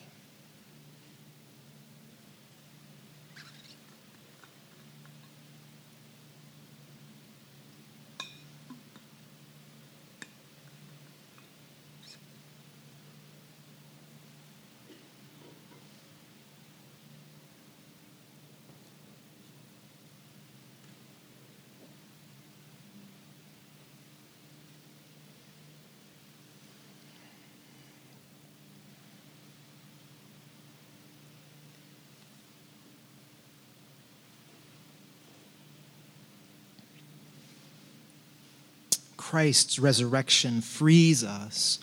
Christ's 39.33 39.79
resurrection 39.79 40.61
frees 40.61 41.23
us 41.23 41.79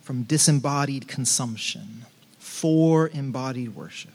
from 0.00 0.22
disembodied 0.22 1.06
consumption 1.06 2.06
for 2.38 3.10
embodied 3.12 3.76
worship. 3.76 4.14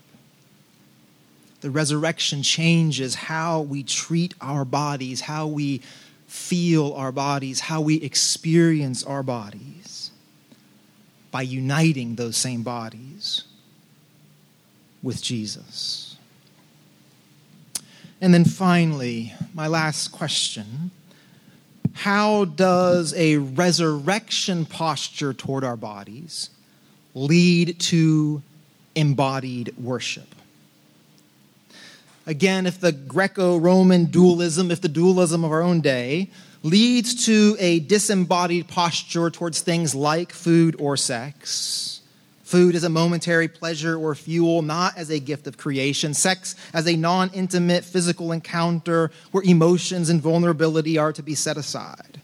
The 1.61 1.69
resurrection 1.69 2.41
changes 2.41 3.13
how 3.13 3.61
we 3.61 3.83
treat 3.83 4.33
our 4.41 4.65
bodies, 4.65 5.21
how 5.21 5.45
we 5.45 5.83
feel 6.25 6.93
our 6.93 7.11
bodies, 7.11 7.59
how 7.59 7.79
we 7.79 8.01
experience 8.01 9.03
our 9.03 9.21
bodies 9.21 10.09
by 11.29 11.43
uniting 11.43 12.15
those 12.15 12.37
same 12.37 12.63
bodies 12.63 13.43
with 15.03 15.21
Jesus. 15.21 16.17
And 18.19 18.33
then 18.33 18.45
finally, 18.45 19.35
my 19.53 19.67
last 19.67 20.07
question 20.07 20.89
how 21.99 22.45
does 22.45 23.13
a 23.15 23.35
resurrection 23.35 24.65
posture 24.65 25.33
toward 25.33 25.65
our 25.65 25.75
bodies 25.75 26.49
lead 27.13 27.77
to 27.77 28.41
embodied 28.95 29.73
worship? 29.77 30.33
Again, 32.25 32.65
if 32.65 32.79
the 32.79 32.93
Greco 32.93 33.57
Roman 33.57 34.05
dualism, 34.05 34.71
if 34.71 34.79
the 34.79 34.87
dualism 34.87 35.43
of 35.43 35.51
our 35.51 35.61
own 35.61 35.81
day 35.81 36.29
leads 36.63 37.25
to 37.25 37.57
a 37.59 37.81
disembodied 37.81 38.69
posture 38.69 39.29
towards 39.29 39.59
things 39.59 39.93
like 39.93 40.31
food 40.31 40.77
or 40.79 40.95
sex, 40.95 41.98
Food 42.49 42.73
as 42.73 42.83
a 42.83 42.89
momentary 42.89 43.47
pleasure 43.47 43.95
or 43.95 44.15
fuel, 44.15 44.63
not 44.63 44.97
as 44.97 45.11
a 45.11 45.19
gift 45.19 45.45
of 45.45 45.55
creation. 45.55 46.15
Sex 46.15 46.55
as 46.73 46.87
a 46.87 46.95
non 46.95 47.29
intimate 47.29 47.85
physical 47.85 48.31
encounter 48.31 49.11
where 49.29 49.43
emotions 49.43 50.09
and 50.09 50.19
vulnerability 50.19 50.97
are 50.97 51.13
to 51.13 51.21
be 51.21 51.35
set 51.35 51.57
aside. 51.57 52.19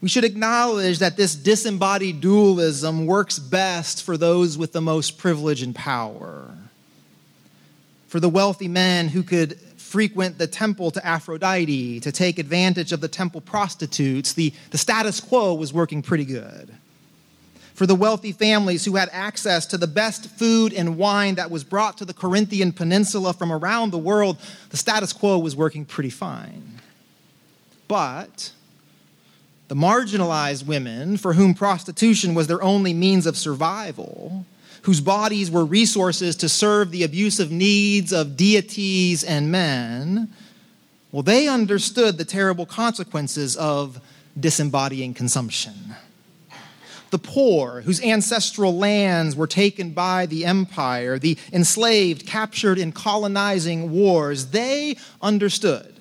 We 0.00 0.08
should 0.08 0.24
acknowledge 0.24 0.98
that 0.98 1.16
this 1.16 1.36
disembodied 1.36 2.20
dualism 2.20 3.06
works 3.06 3.38
best 3.38 4.02
for 4.02 4.16
those 4.16 4.58
with 4.58 4.72
the 4.72 4.80
most 4.80 5.18
privilege 5.18 5.62
and 5.62 5.72
power. 5.72 6.50
For 8.08 8.18
the 8.18 8.28
wealthy 8.28 8.66
men 8.66 9.06
who 9.06 9.22
could 9.22 9.56
frequent 9.76 10.38
the 10.38 10.48
temple 10.48 10.90
to 10.90 11.06
Aphrodite 11.06 12.00
to 12.00 12.10
take 12.10 12.40
advantage 12.40 12.90
of 12.90 13.00
the 13.00 13.06
temple 13.06 13.40
prostitutes, 13.40 14.32
the, 14.32 14.52
the 14.70 14.78
status 14.78 15.20
quo 15.20 15.54
was 15.54 15.72
working 15.72 16.02
pretty 16.02 16.24
good 16.24 16.74
for 17.78 17.86
the 17.86 17.94
wealthy 17.94 18.32
families 18.32 18.84
who 18.84 18.96
had 18.96 19.08
access 19.12 19.64
to 19.64 19.78
the 19.78 19.86
best 19.86 20.28
food 20.30 20.72
and 20.72 20.98
wine 20.98 21.36
that 21.36 21.48
was 21.48 21.62
brought 21.62 21.96
to 21.96 22.04
the 22.04 22.12
Corinthian 22.12 22.72
peninsula 22.72 23.32
from 23.32 23.52
around 23.52 23.90
the 23.90 23.98
world, 23.98 24.36
the 24.70 24.76
status 24.76 25.12
quo 25.12 25.38
was 25.38 25.54
working 25.54 25.84
pretty 25.84 26.10
fine. 26.10 26.80
But 27.86 28.50
the 29.68 29.76
marginalized 29.76 30.66
women, 30.66 31.18
for 31.18 31.34
whom 31.34 31.54
prostitution 31.54 32.34
was 32.34 32.48
their 32.48 32.60
only 32.60 32.92
means 32.92 33.26
of 33.26 33.36
survival, 33.36 34.44
whose 34.82 35.00
bodies 35.00 35.48
were 35.48 35.64
resources 35.64 36.34
to 36.34 36.48
serve 36.48 36.90
the 36.90 37.04
abusive 37.04 37.52
needs 37.52 38.12
of 38.12 38.36
deities 38.36 39.22
and 39.22 39.52
men, 39.52 40.34
well, 41.12 41.22
they 41.22 41.46
understood 41.46 42.18
the 42.18 42.24
terrible 42.24 42.66
consequences 42.66 43.56
of 43.56 44.00
disembodying 44.36 45.14
consumption 45.14 45.94
the 47.10 47.18
poor, 47.18 47.82
whose 47.82 48.02
ancestral 48.02 48.76
lands 48.76 49.34
were 49.36 49.46
taken 49.46 49.90
by 49.90 50.26
the 50.26 50.44
empire, 50.44 51.18
the 51.18 51.38
enslaved, 51.52 52.26
captured 52.26 52.78
in 52.78 52.92
colonizing 52.92 53.90
wars, 53.90 54.46
they 54.46 54.96
understood 55.22 55.94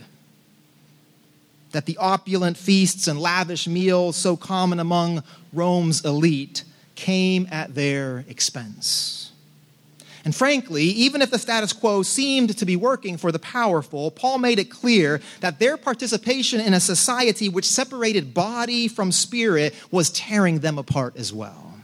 that 1.72 1.86
the 1.86 1.98
opulent 1.98 2.58
feasts 2.58 3.08
and 3.08 3.20
lavish 3.20 3.68
meals 3.68 4.16
so 4.16 4.36
common 4.36 4.80
among 4.80 5.24
Rome's 5.54 6.04
elite 6.04 6.64
came 6.96 7.48
at 7.52 7.76
their 7.76 8.26
expense. 8.28 9.17
And 10.28 10.36
frankly, 10.36 10.84
even 10.84 11.22
if 11.22 11.32
the 11.32 11.40
status 11.40 11.72
quo 11.72 12.04
seemed 12.04 12.58
to 12.58 12.66
be 12.66 12.76
working 12.76 13.16
for 13.16 13.32
the 13.32 13.40
powerful, 13.40 14.12
Paul 14.12 14.40
made 14.40 14.60
it 14.60 14.70
clear 14.70 15.22
that 15.40 15.58
their 15.58 15.78
participation 15.78 16.60
in 16.60 16.74
a 16.74 16.82
society 16.82 17.48
which 17.48 17.64
separated 17.64 18.34
body 18.34 18.90
from 18.90 19.14
spirit 19.14 19.74
was 19.90 20.10
tearing 20.10 20.60
them 20.60 20.78
apart 20.78 21.16
as 21.16 21.32
well. 21.32 21.76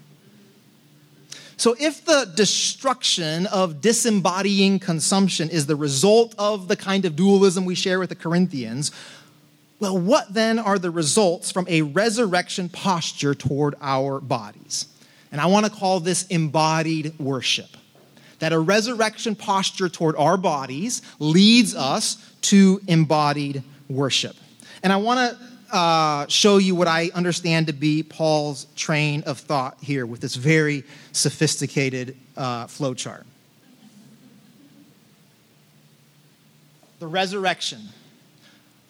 So, 1.55 1.73
if 1.79 2.03
the 2.03 2.33
destruction 2.35 3.45
of 3.45 3.79
disembodying 3.79 4.77
consumption 4.77 5.49
is 5.49 5.65
the 5.65 5.77
result 5.77 6.35
of 6.37 6.67
the 6.67 6.75
kind 6.75 7.05
of 7.05 7.15
dualism 7.15 7.63
we 7.63 7.75
share 7.75 7.97
with 7.97 8.09
the 8.09 8.15
Corinthians, 8.15 8.91
well, 9.79 9.97
what 9.97 10.33
then 10.33 10.59
are 10.59 10.77
the 10.77 10.91
results 10.91 11.49
from 11.49 11.65
a 11.69 11.81
resurrection 11.83 12.67
posture 12.67 13.35
toward 13.35 13.75
our 13.79 14.19
bodies? 14.19 14.87
And 15.31 15.39
I 15.39 15.45
want 15.45 15.65
to 15.65 15.71
call 15.71 16.01
this 16.01 16.27
embodied 16.27 17.17
worship. 17.19 17.77
That 18.39 18.53
a 18.53 18.59
resurrection 18.59 19.35
posture 19.35 19.89
toward 19.89 20.15
our 20.15 20.37
bodies 20.37 21.01
leads 21.19 21.75
us 21.75 22.17
to 22.41 22.81
embodied 22.87 23.63
worship. 23.89 24.35
And 24.83 24.91
I 24.91 24.97
want 24.97 25.37
to 25.37 25.75
uh, 25.75 26.27
show 26.27 26.57
you 26.57 26.75
what 26.75 26.87
I 26.87 27.09
understand 27.15 27.67
to 27.67 27.73
be 27.73 28.03
Paul's 28.03 28.67
train 28.75 29.23
of 29.23 29.39
thought 29.39 29.77
here 29.81 30.05
with 30.05 30.21
this 30.21 30.35
very 30.35 30.83
sophisticated 31.11 32.15
uh, 32.37 32.67
flowchart. 32.67 33.23
The 36.99 37.07
resurrection. 37.07 37.81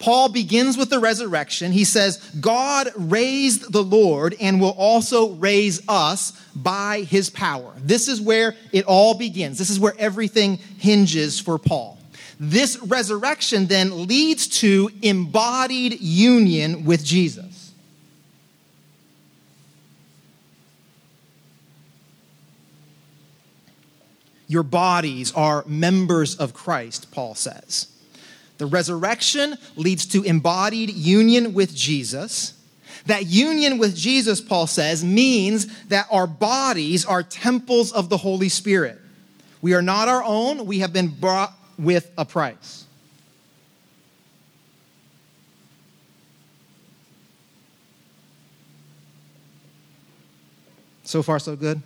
Paul 0.04 0.28
begins 0.28 0.76
with 0.76 0.90
the 0.90 0.98
resurrection. 0.98 1.72
He 1.72 1.84
says, 1.84 2.18
God 2.38 2.90
raised 2.94 3.72
the 3.72 3.82
Lord 3.82 4.36
and 4.38 4.60
will 4.60 4.74
also 4.76 5.30
raise 5.30 5.80
us 5.88 6.32
by 6.54 7.06
his 7.08 7.30
power. 7.30 7.72
This 7.78 8.06
is 8.06 8.20
where 8.20 8.54
it 8.70 8.84
all 8.84 9.14
begins. 9.14 9.56
This 9.56 9.70
is 9.70 9.80
where 9.80 9.94
everything 9.98 10.58
hinges 10.76 11.40
for 11.40 11.58
Paul. 11.58 11.96
This 12.38 12.78
resurrection 12.82 13.66
then 13.66 14.06
leads 14.06 14.46
to 14.60 14.90
embodied 15.00 15.98
union 16.02 16.84
with 16.84 17.02
Jesus. 17.02 17.72
Your 24.48 24.64
bodies 24.64 25.32
are 25.32 25.64
members 25.66 26.36
of 26.36 26.52
Christ, 26.52 27.10
Paul 27.10 27.34
says. 27.34 27.88
The 28.58 28.66
resurrection 28.66 29.56
leads 29.76 30.06
to 30.06 30.22
embodied 30.22 30.90
union 30.90 31.54
with 31.54 31.74
Jesus. 31.74 32.54
That 33.06 33.26
union 33.26 33.78
with 33.78 33.96
Jesus, 33.96 34.40
Paul 34.40 34.66
says, 34.66 35.04
means 35.04 35.66
that 35.88 36.06
our 36.10 36.26
bodies 36.26 37.04
are 37.04 37.22
temples 37.22 37.92
of 37.92 38.08
the 38.08 38.16
Holy 38.16 38.48
Spirit. 38.48 38.98
We 39.60 39.74
are 39.74 39.82
not 39.82 40.08
our 40.08 40.22
own, 40.22 40.66
we 40.66 40.80
have 40.80 40.92
been 40.92 41.08
bought 41.08 41.52
with 41.78 42.10
a 42.16 42.24
price. 42.24 42.86
So 51.02 51.22
far, 51.22 51.38
so 51.38 51.54
good. 51.54 51.82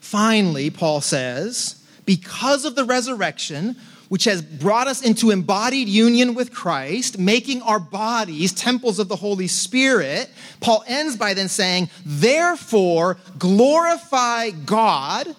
Finally, 0.00 0.70
Paul 0.70 1.00
says, 1.00 1.77
because 2.08 2.64
of 2.64 2.74
the 2.74 2.84
resurrection, 2.84 3.76
which 4.08 4.24
has 4.24 4.40
brought 4.40 4.88
us 4.88 5.02
into 5.02 5.30
embodied 5.30 5.86
union 5.90 6.32
with 6.32 6.54
Christ, 6.54 7.18
making 7.18 7.60
our 7.60 7.78
bodies 7.78 8.50
temples 8.50 8.98
of 8.98 9.08
the 9.08 9.16
Holy 9.16 9.46
Spirit, 9.46 10.30
Paul 10.62 10.82
ends 10.86 11.16
by 11.16 11.34
then 11.34 11.50
saying, 11.50 11.90
Therefore, 12.06 13.18
glorify 13.38 14.48
God 14.48 15.36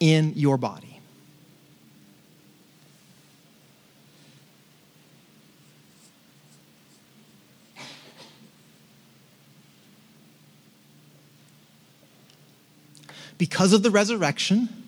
in 0.00 0.34
your 0.36 0.58
body. 0.58 1.00
Because 13.38 13.72
of 13.72 13.82
the 13.82 13.90
resurrection, 13.90 14.81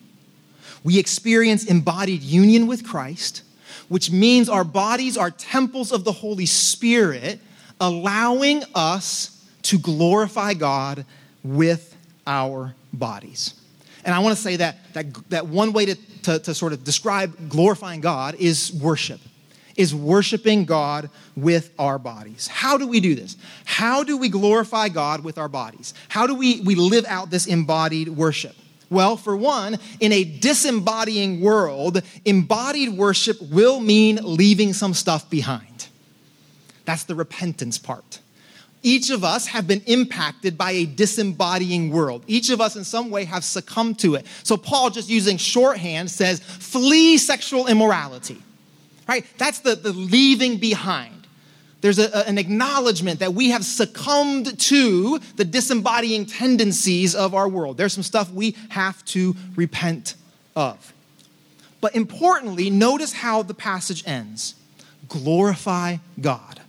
we 0.85 0.99
experience 0.99 1.65
embodied 1.65 2.21
union 2.21 2.67
with 2.67 2.87
Christ, 2.87 3.41
which 3.89 4.11
means 4.11 4.47
our 4.47 4.63
bodies 4.63 5.17
are 5.17 5.31
temples 5.31 5.91
of 5.91 6.03
the 6.03 6.11
Holy 6.11 6.45
Spirit, 6.45 7.39
allowing 7.81 8.63
us 8.75 9.49
to 9.63 9.79
glorify 9.79 10.53
God 10.53 11.03
with 11.43 11.97
our 12.27 12.75
bodies. 12.93 13.55
And 14.05 14.13
I 14.13 14.19
want 14.19 14.37
to 14.37 14.41
say 14.41 14.57
that, 14.57 14.77
that, 14.93 15.29
that 15.31 15.47
one 15.47 15.73
way 15.73 15.87
to, 15.87 15.95
to, 16.21 16.37
to 16.37 16.53
sort 16.53 16.71
of 16.71 16.83
describe 16.83 17.49
glorifying 17.49 17.99
God 17.99 18.35
is 18.35 18.71
worship, 18.71 19.19
is 19.75 19.95
worshiping 19.95 20.65
God 20.65 21.09
with 21.35 21.73
our 21.79 21.97
bodies. 21.97 22.47
How 22.47 22.77
do 22.77 22.87
we 22.87 22.99
do 22.99 23.15
this? 23.15 23.37
How 23.65 24.03
do 24.03 24.17
we 24.17 24.29
glorify 24.29 24.89
God 24.89 25.23
with 25.23 25.39
our 25.39 25.49
bodies? 25.49 25.95
How 26.09 26.27
do 26.27 26.35
we, 26.35 26.61
we 26.61 26.75
live 26.75 27.05
out 27.07 27.31
this 27.31 27.47
embodied 27.47 28.09
worship? 28.09 28.55
Well, 28.89 29.17
for 29.17 29.35
one, 29.35 29.77
in 29.99 30.11
a 30.11 30.23
disembodying 30.23 31.41
world, 31.41 32.01
embodied 32.23 32.89
worship 32.89 33.41
will 33.41 33.79
mean 33.79 34.19
leaving 34.21 34.73
some 34.73 34.93
stuff 34.93 35.29
behind. 35.29 35.87
That's 36.85 37.03
the 37.03 37.15
repentance 37.15 37.77
part. 37.77 38.19
Each 38.83 39.09
of 39.09 39.23
us 39.23 39.47
have 39.47 39.67
been 39.67 39.81
impacted 39.87 40.59
by 40.59 40.71
a 40.71 40.85
disembodying 40.85 41.89
world. 41.89 42.23
Each 42.27 42.51
of 42.51 42.61
us, 42.61 42.75
in 42.75 42.83
some 42.83 43.09
way, 43.09 43.25
have 43.25 43.43
succumbed 43.43 43.97
to 43.99 44.13
it. 44.13 44.27
So, 44.43 44.57
Paul, 44.57 44.91
just 44.91 45.09
using 45.09 45.37
shorthand, 45.37 46.11
says, 46.11 46.39
flee 46.39 47.17
sexual 47.17 47.65
immorality. 47.65 48.43
Right? 49.07 49.25
That's 49.39 49.59
the, 49.59 49.75
the 49.75 49.91
leaving 49.91 50.57
behind. 50.57 51.24
There's 51.85 51.99
a, 51.99 52.27
an 52.27 52.39
acknowledgement 52.39 53.19
that 53.19 53.35
we 53.35 53.51
have 53.51 53.63
succumbed 53.63 54.59
to 54.61 55.19
the 55.35 55.45
disembodying 55.45 56.25
tendencies 56.25 57.13
of 57.13 57.35
our 57.35 57.47
world. 57.47 57.77
There's 57.77 57.93
some 57.93 58.01
stuff 58.01 58.31
we 58.31 58.55
have 58.69 59.05
to 59.05 59.35
repent 59.55 60.15
of. 60.55 60.93
But 61.81 61.95
importantly, 61.95 62.71
notice 62.71 63.13
how 63.13 63.43
the 63.43 63.53
passage 63.53 64.03
ends 64.07 64.55
glorify 65.07 65.97
God. 66.19 66.59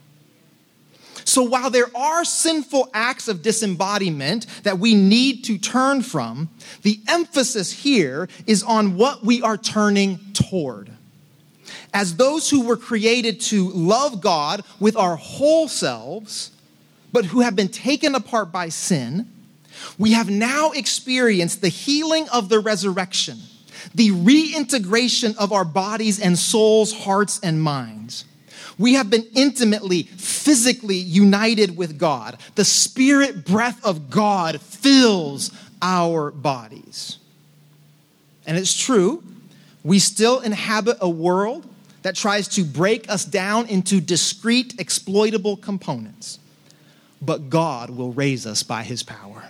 So 1.25 1.41
while 1.41 1.71
there 1.71 1.89
are 1.97 2.23
sinful 2.23 2.91
acts 2.93 3.27
of 3.27 3.41
disembodiment 3.41 4.45
that 4.61 4.77
we 4.77 4.93
need 4.93 5.45
to 5.45 5.57
turn 5.57 6.03
from, 6.03 6.49
the 6.83 6.99
emphasis 7.07 7.71
here 7.71 8.29
is 8.45 8.61
on 8.61 8.97
what 8.97 9.25
we 9.25 9.41
are 9.41 9.57
turning 9.57 10.19
toward. 10.33 10.91
As 11.97 12.15
those 12.15 12.47
who 12.47 12.61
were 12.61 12.77
created 12.77 13.41
to 13.41 13.69
love 13.69 14.21
God 14.21 14.63
with 14.79 14.95
our 14.95 15.15
whole 15.15 15.67
selves, 15.67 16.51
but 17.11 17.25
who 17.25 17.41
have 17.41 17.55
been 17.55 17.69
taken 17.69 18.13
apart 18.13 18.51
by 18.51 18.69
sin, 18.69 19.27
we 19.97 20.11
have 20.11 20.29
now 20.29 20.69
experienced 20.73 21.61
the 21.61 21.69
healing 21.69 22.29
of 22.29 22.49
the 22.49 22.59
resurrection, 22.59 23.39
the 23.95 24.11
reintegration 24.11 25.33
of 25.39 25.51
our 25.51 25.65
bodies 25.65 26.19
and 26.19 26.37
souls, 26.37 26.93
hearts 26.93 27.39
and 27.41 27.63
minds. 27.63 28.25
We 28.77 28.93
have 28.93 29.09
been 29.09 29.25
intimately, 29.33 30.03
physically 30.03 30.97
united 30.97 31.77
with 31.77 31.97
God. 31.97 32.37
The 32.53 32.65
spirit 32.65 33.43
breath 33.43 33.83
of 33.83 34.11
God 34.11 34.61
fills 34.61 35.49
our 35.81 36.29
bodies. 36.29 37.17
And 38.45 38.55
it's 38.55 38.77
true, 38.77 39.23
we 39.83 39.97
still 39.97 40.41
inhabit 40.41 40.97
a 41.01 41.09
world 41.09 41.67
that 42.07 42.15
tries 42.15 42.47
to 42.47 42.63
break 42.63 43.09
us 43.09 43.25
down 43.25 43.67
into 43.67 43.99
discrete, 43.99 44.79
exploitable 44.79 45.57
components. 45.57 46.39
But 47.21 47.49
God 47.49 47.89
will 47.89 48.13
raise 48.13 48.47
us 48.47 48.63
by 48.63 48.83
his 48.83 49.03
power. 49.03 49.43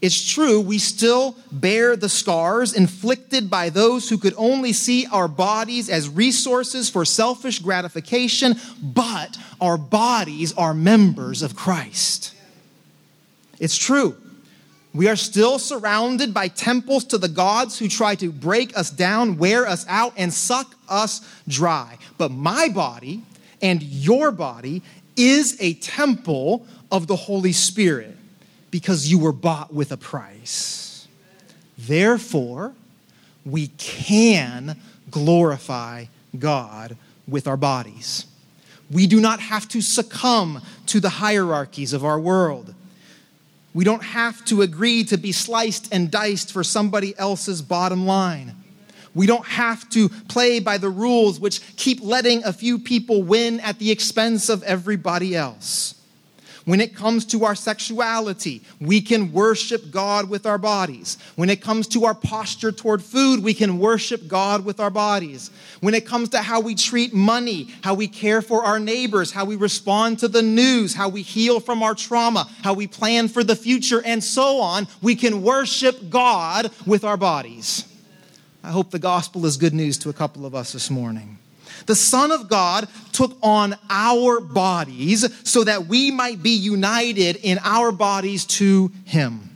It's 0.00 0.28
true, 0.28 0.60
we 0.60 0.78
still 0.78 1.36
bear 1.52 1.94
the 1.94 2.08
scars 2.08 2.74
inflicted 2.74 3.48
by 3.48 3.70
those 3.70 4.08
who 4.08 4.18
could 4.18 4.34
only 4.36 4.72
see 4.72 5.06
our 5.06 5.28
bodies 5.28 5.88
as 5.88 6.08
resources 6.08 6.90
for 6.90 7.04
selfish 7.04 7.60
gratification, 7.60 8.56
but 8.82 9.38
our 9.60 9.78
bodies 9.78 10.52
are 10.54 10.74
members 10.74 11.42
of 11.42 11.54
Christ. 11.54 12.34
It's 13.60 13.76
true. 13.78 14.16
We 14.94 15.08
are 15.08 15.16
still 15.16 15.58
surrounded 15.58 16.34
by 16.34 16.48
temples 16.48 17.04
to 17.04 17.18
the 17.18 17.28
gods 17.28 17.78
who 17.78 17.88
try 17.88 18.14
to 18.16 18.30
break 18.30 18.76
us 18.76 18.90
down, 18.90 19.38
wear 19.38 19.66
us 19.66 19.86
out, 19.88 20.12
and 20.16 20.32
suck 20.32 20.74
us 20.88 21.20
dry. 21.48 21.96
But 22.18 22.30
my 22.30 22.68
body 22.68 23.22
and 23.62 23.82
your 23.82 24.30
body 24.30 24.82
is 25.16 25.56
a 25.60 25.74
temple 25.74 26.66
of 26.90 27.06
the 27.06 27.16
Holy 27.16 27.52
Spirit 27.52 28.16
because 28.70 29.10
you 29.10 29.18
were 29.18 29.32
bought 29.32 29.72
with 29.72 29.92
a 29.92 29.96
price. 29.96 31.08
Therefore, 31.78 32.74
we 33.44 33.68
can 33.78 34.76
glorify 35.10 36.06
God 36.38 36.96
with 37.26 37.46
our 37.48 37.56
bodies. 37.56 38.26
We 38.90 39.06
do 39.06 39.20
not 39.20 39.40
have 39.40 39.68
to 39.68 39.80
succumb 39.80 40.60
to 40.86 41.00
the 41.00 41.08
hierarchies 41.08 41.92
of 41.92 42.04
our 42.04 42.20
world. 42.20 42.74
We 43.74 43.84
don't 43.84 44.02
have 44.02 44.44
to 44.46 44.62
agree 44.62 45.04
to 45.04 45.16
be 45.16 45.32
sliced 45.32 45.92
and 45.92 46.10
diced 46.10 46.52
for 46.52 46.62
somebody 46.62 47.14
else's 47.18 47.62
bottom 47.62 48.06
line. 48.06 48.54
We 49.14 49.26
don't 49.26 49.46
have 49.46 49.88
to 49.90 50.08
play 50.08 50.60
by 50.60 50.78
the 50.78 50.88
rules 50.88 51.38
which 51.38 51.76
keep 51.76 52.00
letting 52.02 52.44
a 52.44 52.52
few 52.52 52.78
people 52.78 53.22
win 53.22 53.60
at 53.60 53.78
the 53.78 53.90
expense 53.90 54.48
of 54.48 54.62
everybody 54.62 55.36
else. 55.36 55.94
When 56.64 56.80
it 56.80 56.94
comes 56.94 57.24
to 57.26 57.44
our 57.44 57.56
sexuality, 57.56 58.62
we 58.80 59.00
can 59.00 59.32
worship 59.32 59.90
God 59.90 60.28
with 60.28 60.46
our 60.46 60.58
bodies. 60.58 61.18
When 61.34 61.50
it 61.50 61.60
comes 61.60 61.88
to 61.88 62.04
our 62.04 62.14
posture 62.14 62.70
toward 62.70 63.02
food, 63.02 63.42
we 63.42 63.52
can 63.52 63.80
worship 63.80 64.28
God 64.28 64.64
with 64.64 64.78
our 64.78 64.90
bodies. 64.90 65.50
When 65.80 65.94
it 65.94 66.06
comes 66.06 66.28
to 66.30 66.38
how 66.38 66.60
we 66.60 66.76
treat 66.76 67.12
money, 67.12 67.68
how 67.82 67.94
we 67.94 68.06
care 68.06 68.42
for 68.42 68.64
our 68.64 68.78
neighbors, 68.78 69.32
how 69.32 69.44
we 69.44 69.56
respond 69.56 70.20
to 70.20 70.28
the 70.28 70.42
news, 70.42 70.94
how 70.94 71.08
we 71.08 71.22
heal 71.22 71.58
from 71.58 71.82
our 71.82 71.96
trauma, 71.96 72.48
how 72.62 72.74
we 72.74 72.86
plan 72.86 73.26
for 73.26 73.42
the 73.42 73.56
future, 73.56 74.00
and 74.04 74.22
so 74.22 74.60
on, 74.60 74.86
we 75.00 75.16
can 75.16 75.42
worship 75.42 76.10
God 76.10 76.70
with 76.86 77.02
our 77.02 77.16
bodies. 77.16 77.88
I 78.62 78.70
hope 78.70 78.92
the 78.92 79.00
gospel 79.00 79.44
is 79.46 79.56
good 79.56 79.74
news 79.74 79.98
to 79.98 80.10
a 80.10 80.12
couple 80.12 80.46
of 80.46 80.54
us 80.54 80.72
this 80.72 80.88
morning. 80.88 81.38
The 81.86 81.94
Son 81.94 82.32
of 82.32 82.48
God 82.48 82.88
took 83.12 83.36
on 83.42 83.76
our 83.90 84.40
bodies 84.40 85.28
so 85.48 85.64
that 85.64 85.86
we 85.86 86.10
might 86.10 86.42
be 86.42 86.50
united 86.50 87.36
in 87.36 87.58
our 87.62 87.92
bodies 87.92 88.44
to 88.46 88.90
Him. 89.04 89.52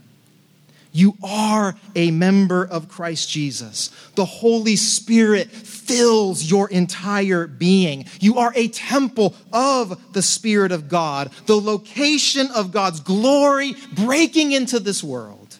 You 0.96 1.14
are 1.22 1.76
a 1.94 2.10
member 2.10 2.64
of 2.64 2.88
Christ 2.88 3.28
Jesus. 3.28 3.90
The 4.14 4.24
Holy 4.24 4.76
Spirit 4.76 5.50
fills 5.50 6.50
your 6.50 6.70
entire 6.70 7.46
being. 7.46 8.06
You 8.18 8.38
are 8.38 8.50
a 8.56 8.68
temple 8.68 9.34
of 9.52 10.14
the 10.14 10.22
Spirit 10.22 10.72
of 10.72 10.88
God, 10.88 11.30
the 11.44 11.60
location 11.60 12.48
of 12.54 12.72
God's 12.72 13.00
glory 13.00 13.74
breaking 13.94 14.52
into 14.52 14.80
this 14.80 15.04
world. 15.04 15.58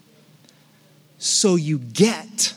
So 1.18 1.56
you 1.56 1.80
get 1.80 2.54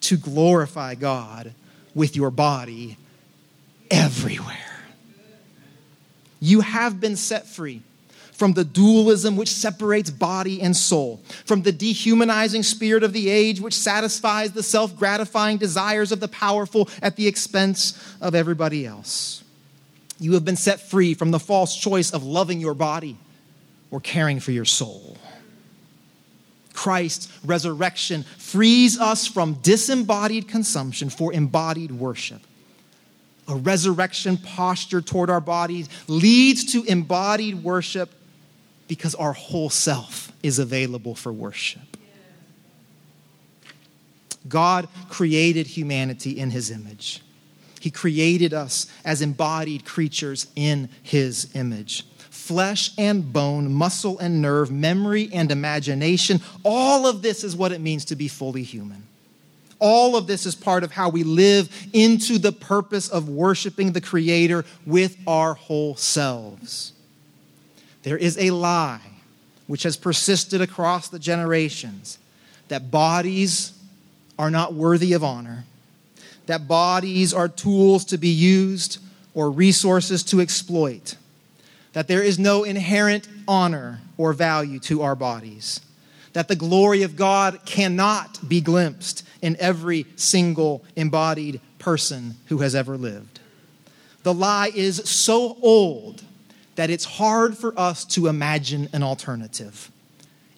to 0.00 0.16
glorify 0.16 0.96
God 0.96 1.54
with 1.94 2.16
your 2.16 2.32
body 2.32 2.96
everywhere. 3.90 4.56
You 6.40 6.60
have 6.60 7.00
been 7.00 7.16
set 7.16 7.46
free 7.46 7.82
from 8.32 8.52
the 8.52 8.64
dualism 8.64 9.36
which 9.36 9.48
separates 9.48 10.10
body 10.10 10.62
and 10.62 10.76
soul, 10.76 11.20
from 11.44 11.62
the 11.62 11.72
dehumanizing 11.72 12.62
spirit 12.62 13.02
of 13.02 13.12
the 13.12 13.28
age 13.28 13.60
which 13.60 13.74
satisfies 13.74 14.52
the 14.52 14.62
self 14.62 14.96
gratifying 14.96 15.58
desires 15.58 16.12
of 16.12 16.20
the 16.20 16.28
powerful 16.28 16.88
at 17.02 17.16
the 17.16 17.26
expense 17.26 18.16
of 18.20 18.36
everybody 18.36 18.86
else. 18.86 19.42
You 20.20 20.34
have 20.34 20.44
been 20.44 20.56
set 20.56 20.80
free 20.80 21.14
from 21.14 21.32
the 21.32 21.40
false 21.40 21.76
choice 21.76 22.12
of 22.12 22.22
loving 22.22 22.60
your 22.60 22.74
body 22.74 23.16
or 23.90 24.00
caring 24.00 24.38
for 24.38 24.52
your 24.52 24.64
soul. 24.64 25.16
Christ's 26.74 27.28
resurrection 27.44 28.22
frees 28.36 29.00
us 29.00 29.26
from 29.26 29.54
disembodied 29.54 30.46
consumption 30.46 31.10
for 31.10 31.32
embodied 31.32 31.90
worship 31.90 32.40
a 33.48 33.56
resurrection 33.56 34.36
posture 34.36 35.00
toward 35.00 35.30
our 35.30 35.40
bodies 35.40 35.88
leads 36.06 36.64
to 36.72 36.84
embodied 36.84 37.62
worship 37.62 38.10
because 38.86 39.14
our 39.14 39.32
whole 39.32 39.70
self 39.70 40.32
is 40.42 40.58
available 40.58 41.14
for 41.14 41.32
worship. 41.32 41.96
God 44.48 44.88
created 45.08 45.66
humanity 45.66 46.38
in 46.38 46.50
his 46.50 46.70
image. 46.70 47.22
He 47.80 47.90
created 47.90 48.54
us 48.54 48.86
as 49.04 49.22
embodied 49.22 49.84
creatures 49.84 50.48
in 50.56 50.88
his 51.02 51.50
image. 51.54 52.06
Flesh 52.30 52.92
and 52.96 53.32
bone, 53.32 53.72
muscle 53.72 54.18
and 54.18 54.40
nerve, 54.40 54.70
memory 54.70 55.28
and 55.32 55.50
imagination, 55.50 56.40
all 56.64 57.06
of 57.06 57.22
this 57.22 57.44
is 57.44 57.54
what 57.54 57.72
it 57.72 57.80
means 57.80 58.06
to 58.06 58.16
be 58.16 58.26
fully 58.26 58.62
human. 58.62 59.06
All 59.80 60.16
of 60.16 60.26
this 60.26 60.44
is 60.44 60.54
part 60.54 60.82
of 60.82 60.92
how 60.92 61.08
we 61.08 61.22
live 61.22 61.70
into 61.92 62.38
the 62.38 62.52
purpose 62.52 63.08
of 63.08 63.28
worshiping 63.28 63.92
the 63.92 64.00
Creator 64.00 64.64
with 64.84 65.16
our 65.26 65.54
whole 65.54 65.94
selves. 65.96 66.92
There 68.02 68.16
is 68.16 68.36
a 68.38 68.50
lie 68.50 69.00
which 69.66 69.84
has 69.84 69.96
persisted 69.96 70.60
across 70.60 71.08
the 71.08 71.18
generations 71.18 72.18
that 72.68 72.90
bodies 72.90 73.72
are 74.38 74.50
not 74.50 74.74
worthy 74.74 75.12
of 75.12 75.22
honor, 75.22 75.64
that 76.46 76.66
bodies 76.66 77.34
are 77.34 77.48
tools 77.48 78.04
to 78.06 78.18
be 78.18 78.28
used 78.28 78.98
or 79.34 79.50
resources 79.50 80.22
to 80.24 80.40
exploit, 80.40 81.16
that 81.92 82.08
there 82.08 82.22
is 82.22 82.38
no 82.38 82.64
inherent 82.64 83.28
honor 83.46 84.00
or 84.16 84.32
value 84.32 84.78
to 84.78 85.02
our 85.02 85.14
bodies, 85.14 85.80
that 86.32 86.48
the 86.48 86.56
glory 86.56 87.02
of 87.02 87.16
God 87.16 87.60
cannot 87.64 88.48
be 88.48 88.60
glimpsed 88.60 89.26
in 89.42 89.56
every 89.58 90.06
single 90.16 90.84
embodied 90.96 91.60
person 91.78 92.34
who 92.46 92.58
has 92.58 92.74
ever 92.74 92.96
lived. 92.96 93.40
The 94.22 94.34
lie 94.34 94.70
is 94.74 94.96
so 95.08 95.56
old 95.62 96.22
that 96.74 96.90
it's 96.90 97.04
hard 97.04 97.56
for 97.56 97.78
us 97.78 98.04
to 98.04 98.28
imagine 98.28 98.88
an 98.92 99.02
alternative. 99.02 99.90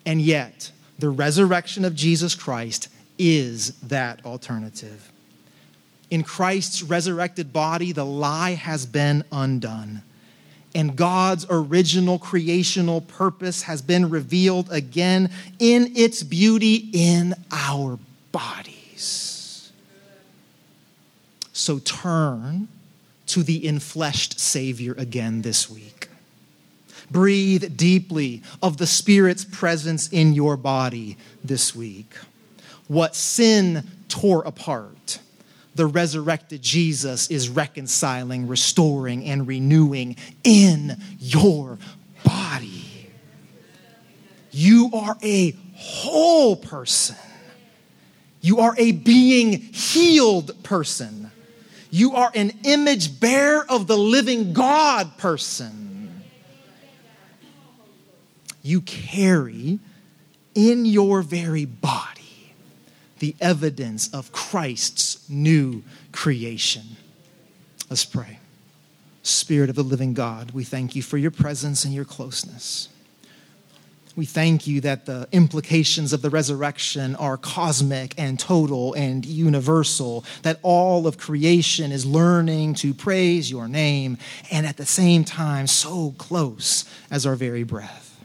And 0.04 0.20
yet, 0.20 0.70
the 0.98 1.10
resurrection 1.10 1.84
of 1.84 1.94
Jesus 1.94 2.34
Christ 2.34 2.88
is 3.18 3.72
that 3.80 4.24
alternative. 4.24 5.12
In 6.10 6.24
Christ's 6.24 6.82
resurrected 6.82 7.52
body, 7.52 7.92
the 7.92 8.04
lie 8.04 8.54
has 8.54 8.84
been 8.86 9.24
undone. 9.30 10.02
And 10.74 10.94
God's 10.94 11.46
original 11.50 12.18
creational 12.18 13.00
purpose 13.00 13.62
has 13.62 13.82
been 13.82 14.08
revealed 14.08 14.68
again 14.70 15.30
in 15.58 15.96
its 15.96 16.22
beauty 16.22 16.88
in 16.92 17.34
our 17.50 17.98
bodies. 18.30 19.72
So 21.52 21.80
turn 21.80 22.68
to 23.26 23.42
the 23.42 23.62
infleshed 23.62 24.38
Savior 24.38 24.94
again 24.96 25.42
this 25.42 25.68
week. 25.68 26.08
Breathe 27.10 27.76
deeply 27.76 28.42
of 28.62 28.76
the 28.76 28.86
Spirit's 28.86 29.44
presence 29.44 30.08
in 30.08 30.32
your 30.32 30.56
body 30.56 31.16
this 31.42 31.74
week. 31.74 32.14
What 32.86 33.16
sin 33.16 33.84
tore 34.08 34.42
apart, 34.44 35.18
the 35.80 35.86
resurrected 35.86 36.60
Jesus 36.60 37.30
is 37.30 37.48
reconciling, 37.48 38.46
restoring, 38.46 39.24
and 39.24 39.48
renewing 39.48 40.16
in 40.44 41.00
your 41.18 41.78
body. 42.22 43.08
You 44.50 44.90
are 44.92 45.16
a 45.22 45.56
whole 45.76 46.54
person. 46.54 47.16
You 48.42 48.58
are 48.58 48.74
a 48.76 48.92
being 48.92 49.52
healed 49.52 50.62
person. 50.62 51.30
You 51.90 52.14
are 52.14 52.30
an 52.34 52.52
image 52.64 53.18
bearer 53.18 53.64
of 53.66 53.86
the 53.86 53.96
living 53.96 54.52
God 54.52 55.16
person. 55.16 56.22
You 58.60 58.82
carry 58.82 59.78
in 60.54 60.84
your 60.84 61.22
very 61.22 61.64
body 61.64 62.19
the 63.20 63.36
evidence 63.40 64.12
of 64.12 64.32
Christ's 64.32 65.28
new 65.30 65.82
creation. 66.12 66.82
Let's 67.88 68.04
pray. 68.04 68.38
Spirit 69.22 69.70
of 69.70 69.76
the 69.76 69.82
living 69.82 70.14
God, 70.14 70.50
we 70.50 70.64
thank 70.64 70.96
you 70.96 71.02
for 71.02 71.18
your 71.18 71.30
presence 71.30 71.84
and 71.84 71.94
your 71.94 72.04
closeness. 72.04 72.88
We 74.16 74.24
thank 74.24 74.66
you 74.66 74.80
that 74.80 75.06
the 75.06 75.28
implications 75.30 76.12
of 76.12 76.20
the 76.20 76.30
resurrection 76.30 77.14
are 77.16 77.36
cosmic 77.36 78.14
and 78.18 78.38
total 78.38 78.92
and 78.94 79.24
universal, 79.24 80.24
that 80.42 80.58
all 80.62 81.06
of 81.06 81.16
creation 81.16 81.92
is 81.92 82.04
learning 82.04 82.74
to 82.76 82.92
praise 82.92 83.50
your 83.50 83.68
name, 83.68 84.18
and 84.50 84.66
at 84.66 84.78
the 84.78 84.86
same 84.86 85.24
time, 85.24 85.66
so 85.66 86.14
close 86.18 86.84
as 87.10 87.24
our 87.24 87.36
very 87.36 87.62
breath. 87.62 88.20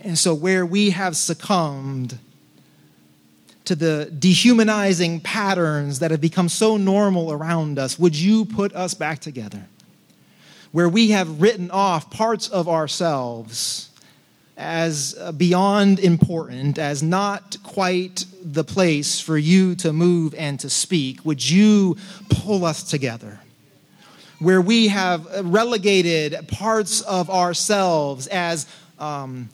And 0.00 0.18
so, 0.18 0.34
where 0.34 0.66
we 0.66 0.90
have 0.90 1.16
succumbed 1.16 2.18
to 3.64 3.74
the 3.74 4.12
dehumanizing 4.18 5.20
patterns 5.20 5.98
that 6.00 6.10
have 6.10 6.20
become 6.20 6.48
so 6.48 6.76
normal 6.76 7.32
around 7.32 7.78
us, 7.78 7.98
would 7.98 8.16
you 8.16 8.44
put 8.44 8.74
us 8.74 8.94
back 8.94 9.20
together? 9.20 9.66
Where 10.72 10.88
we 10.88 11.10
have 11.10 11.40
written 11.40 11.70
off 11.70 12.10
parts 12.10 12.48
of 12.48 12.68
ourselves 12.68 13.90
as 14.56 15.16
uh, 15.18 15.32
beyond 15.32 15.98
important, 15.98 16.78
as 16.78 17.02
not 17.02 17.56
quite 17.62 18.24
the 18.42 18.64
place 18.64 19.20
for 19.20 19.36
you 19.36 19.74
to 19.76 19.92
move 19.92 20.34
and 20.34 20.60
to 20.60 20.70
speak, 20.70 21.24
would 21.24 21.48
you 21.48 21.96
pull 22.28 22.64
us 22.64 22.82
together? 22.82 23.40
Where 24.38 24.60
we 24.60 24.88
have 24.88 25.26
relegated 25.50 26.48
parts 26.48 27.00
of 27.00 27.30
ourselves 27.30 28.26
as 28.26 28.66
um, 28.98 29.48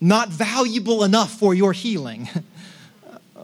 not 0.00 0.28
valuable 0.30 1.04
enough 1.04 1.32
for 1.32 1.54
your 1.54 1.72
healing, 1.72 2.28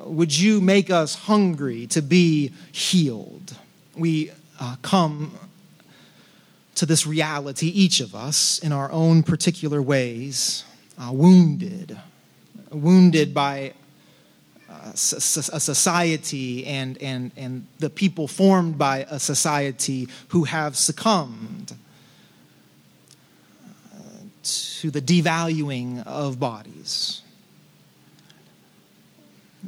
would 0.08 0.36
you 0.36 0.60
make 0.60 0.90
us 0.90 1.14
hungry 1.14 1.86
to 1.88 2.02
be 2.02 2.52
healed? 2.72 3.54
We 3.96 4.30
uh, 4.60 4.76
come 4.82 5.36
to 6.76 6.86
this 6.86 7.06
reality, 7.06 7.66
each 7.68 8.00
of 8.00 8.14
us, 8.14 8.58
in 8.60 8.72
our 8.72 8.90
own 8.92 9.22
particular 9.22 9.82
ways, 9.82 10.64
uh, 10.98 11.10
wounded, 11.12 11.98
wounded 12.70 13.34
by 13.34 13.72
uh, 14.70 14.92
a 14.92 14.96
society 14.96 16.66
and, 16.66 17.00
and, 17.02 17.32
and 17.36 17.66
the 17.78 17.90
people 17.90 18.28
formed 18.28 18.78
by 18.78 19.06
a 19.10 19.18
society 19.18 20.08
who 20.28 20.44
have 20.44 20.76
succumbed 20.76 21.74
to 24.80 24.90
the 24.90 25.00
devaluing 25.02 26.06
of 26.06 26.38
bodies. 26.38 27.22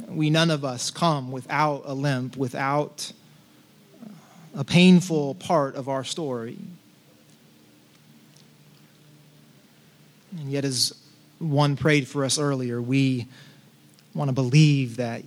We 0.08 0.30
none 0.30 0.50
of 0.50 0.64
us 0.64 0.90
come 0.90 1.30
without 1.32 1.82
a 1.84 1.94
limp, 1.94 2.36
without 2.36 3.12
uh, 4.04 4.10
a 4.56 4.64
painful 4.64 5.34
part 5.36 5.76
of 5.76 5.88
our 5.88 6.04
story. 6.04 6.58
And 10.38 10.50
yet, 10.50 10.64
as 10.64 10.94
one 11.38 11.76
prayed 11.76 12.06
for 12.06 12.24
us 12.24 12.38
earlier, 12.38 12.80
we 12.80 13.26
want 14.14 14.28
to 14.28 14.32
believe 14.32 14.96
that 14.96 15.22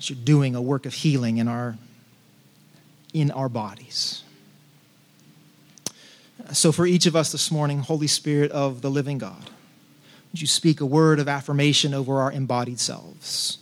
you're 0.00 0.18
doing 0.22 0.54
a 0.54 0.60
work 0.60 0.86
of 0.86 0.92
healing 0.92 1.38
in 1.38 1.48
our, 1.48 1.76
in 3.12 3.30
our 3.30 3.48
bodies. 3.48 4.22
So, 6.52 6.72
for 6.72 6.86
each 6.86 7.06
of 7.06 7.16
us 7.16 7.32
this 7.32 7.50
morning, 7.50 7.78
Holy 7.78 8.06
Spirit 8.06 8.50
of 8.50 8.82
the 8.82 8.90
living 8.90 9.18
God, 9.18 9.50
would 10.34 10.40
you 10.40 10.48
speak 10.48 10.80
a 10.80 10.86
word 10.86 11.20
of 11.20 11.28
affirmation 11.28 11.94
over 11.94 12.20
our 12.20 12.32
embodied 12.32 12.80
selves? 12.80 13.58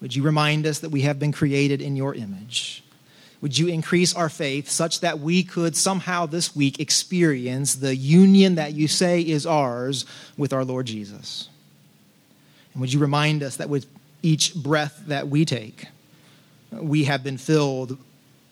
Would 0.00 0.16
you 0.16 0.22
remind 0.22 0.66
us 0.66 0.78
that 0.78 0.88
we 0.88 1.02
have 1.02 1.18
been 1.18 1.30
created 1.30 1.82
in 1.82 1.94
your 1.94 2.14
image? 2.14 2.82
Would 3.42 3.58
you 3.58 3.68
increase 3.68 4.14
our 4.14 4.30
faith 4.30 4.70
such 4.70 5.00
that 5.00 5.18
we 5.18 5.42
could 5.42 5.76
somehow 5.76 6.24
this 6.24 6.56
week 6.56 6.80
experience 6.80 7.74
the 7.74 7.94
union 7.94 8.54
that 8.54 8.72
you 8.72 8.88
say 8.88 9.20
is 9.20 9.44
ours 9.44 10.06
with 10.38 10.54
our 10.54 10.64
Lord 10.64 10.86
Jesus? 10.86 11.50
And 12.72 12.80
would 12.80 12.94
you 12.94 12.98
remind 12.98 13.42
us 13.42 13.56
that 13.58 13.68
with 13.68 13.84
each 14.22 14.54
breath 14.54 15.02
that 15.08 15.28
we 15.28 15.44
take, 15.44 15.84
we 16.72 17.04
have 17.04 17.22
been 17.22 17.36
filled 17.36 17.98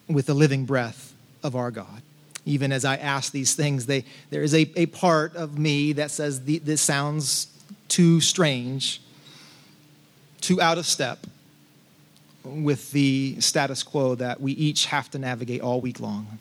with 0.07 0.27
the 0.27 0.35
living 0.35 0.67
breath 0.67 1.15
of 1.43 1.57
our 1.57 1.71
God? 1.71 2.03
Even 2.45 2.73
as 2.73 2.85
I 2.85 2.97
ask 2.97 3.33
these 3.33 3.55
things, 3.55 3.87
they, 3.87 4.05
there 4.29 4.43
is 4.43 4.55
a, 4.55 4.71
a 4.77 4.85
part 4.85 5.35
of 5.35 5.59
me 5.59 5.95
that 5.95 6.11
says 6.11 6.45
the, 6.45 6.59
this 6.59 6.83
sounds 6.83 7.49
too 7.89 8.21
strange, 8.21 9.01
too 10.41 10.61
out 10.61 10.79
of 10.79 10.87
step 10.87 11.27
with 12.45 12.93
the 12.93 13.41
status 13.41 13.83
quo 13.83 14.15
that 14.15 14.41
we 14.41 14.53
each 14.53 14.87
have 14.87 15.11
to 15.11 15.19
navigate 15.19 15.61
all 15.61 15.81
week 15.81 16.01
long. 16.01 16.39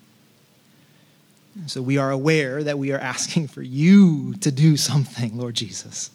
So 1.67 1.81
we 1.81 1.97
are 1.97 2.11
aware 2.11 2.63
that 2.63 2.79
we 2.79 2.91
are 2.91 2.99
asking 2.99 3.47
for 3.47 3.61
you 3.61 4.33
to 4.35 4.51
do 4.51 4.75
something, 4.75 5.37
Lord 5.37 5.55
Jesus, 5.55 6.11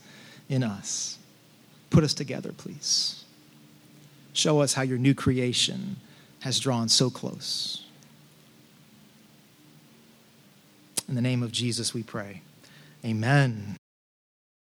in 0.49 0.63
us. 0.63 1.19
Put 1.91 2.05
us 2.05 2.13
together, 2.13 2.53
please. 2.53 3.25
Show 4.33 4.61
us 4.61 4.75
how 4.75 4.83
your 4.83 4.99
new 4.99 5.15
creation 5.15 5.97
has 6.41 6.61
drawn 6.61 6.89
so 6.89 7.11
close. 7.11 7.85
In 11.09 11.15
the 11.15 11.23
name 11.23 11.43
of 11.43 11.51
Jesus, 11.51 11.95
we 11.95 12.03
pray. 12.03 12.43
Amen. 13.05 13.77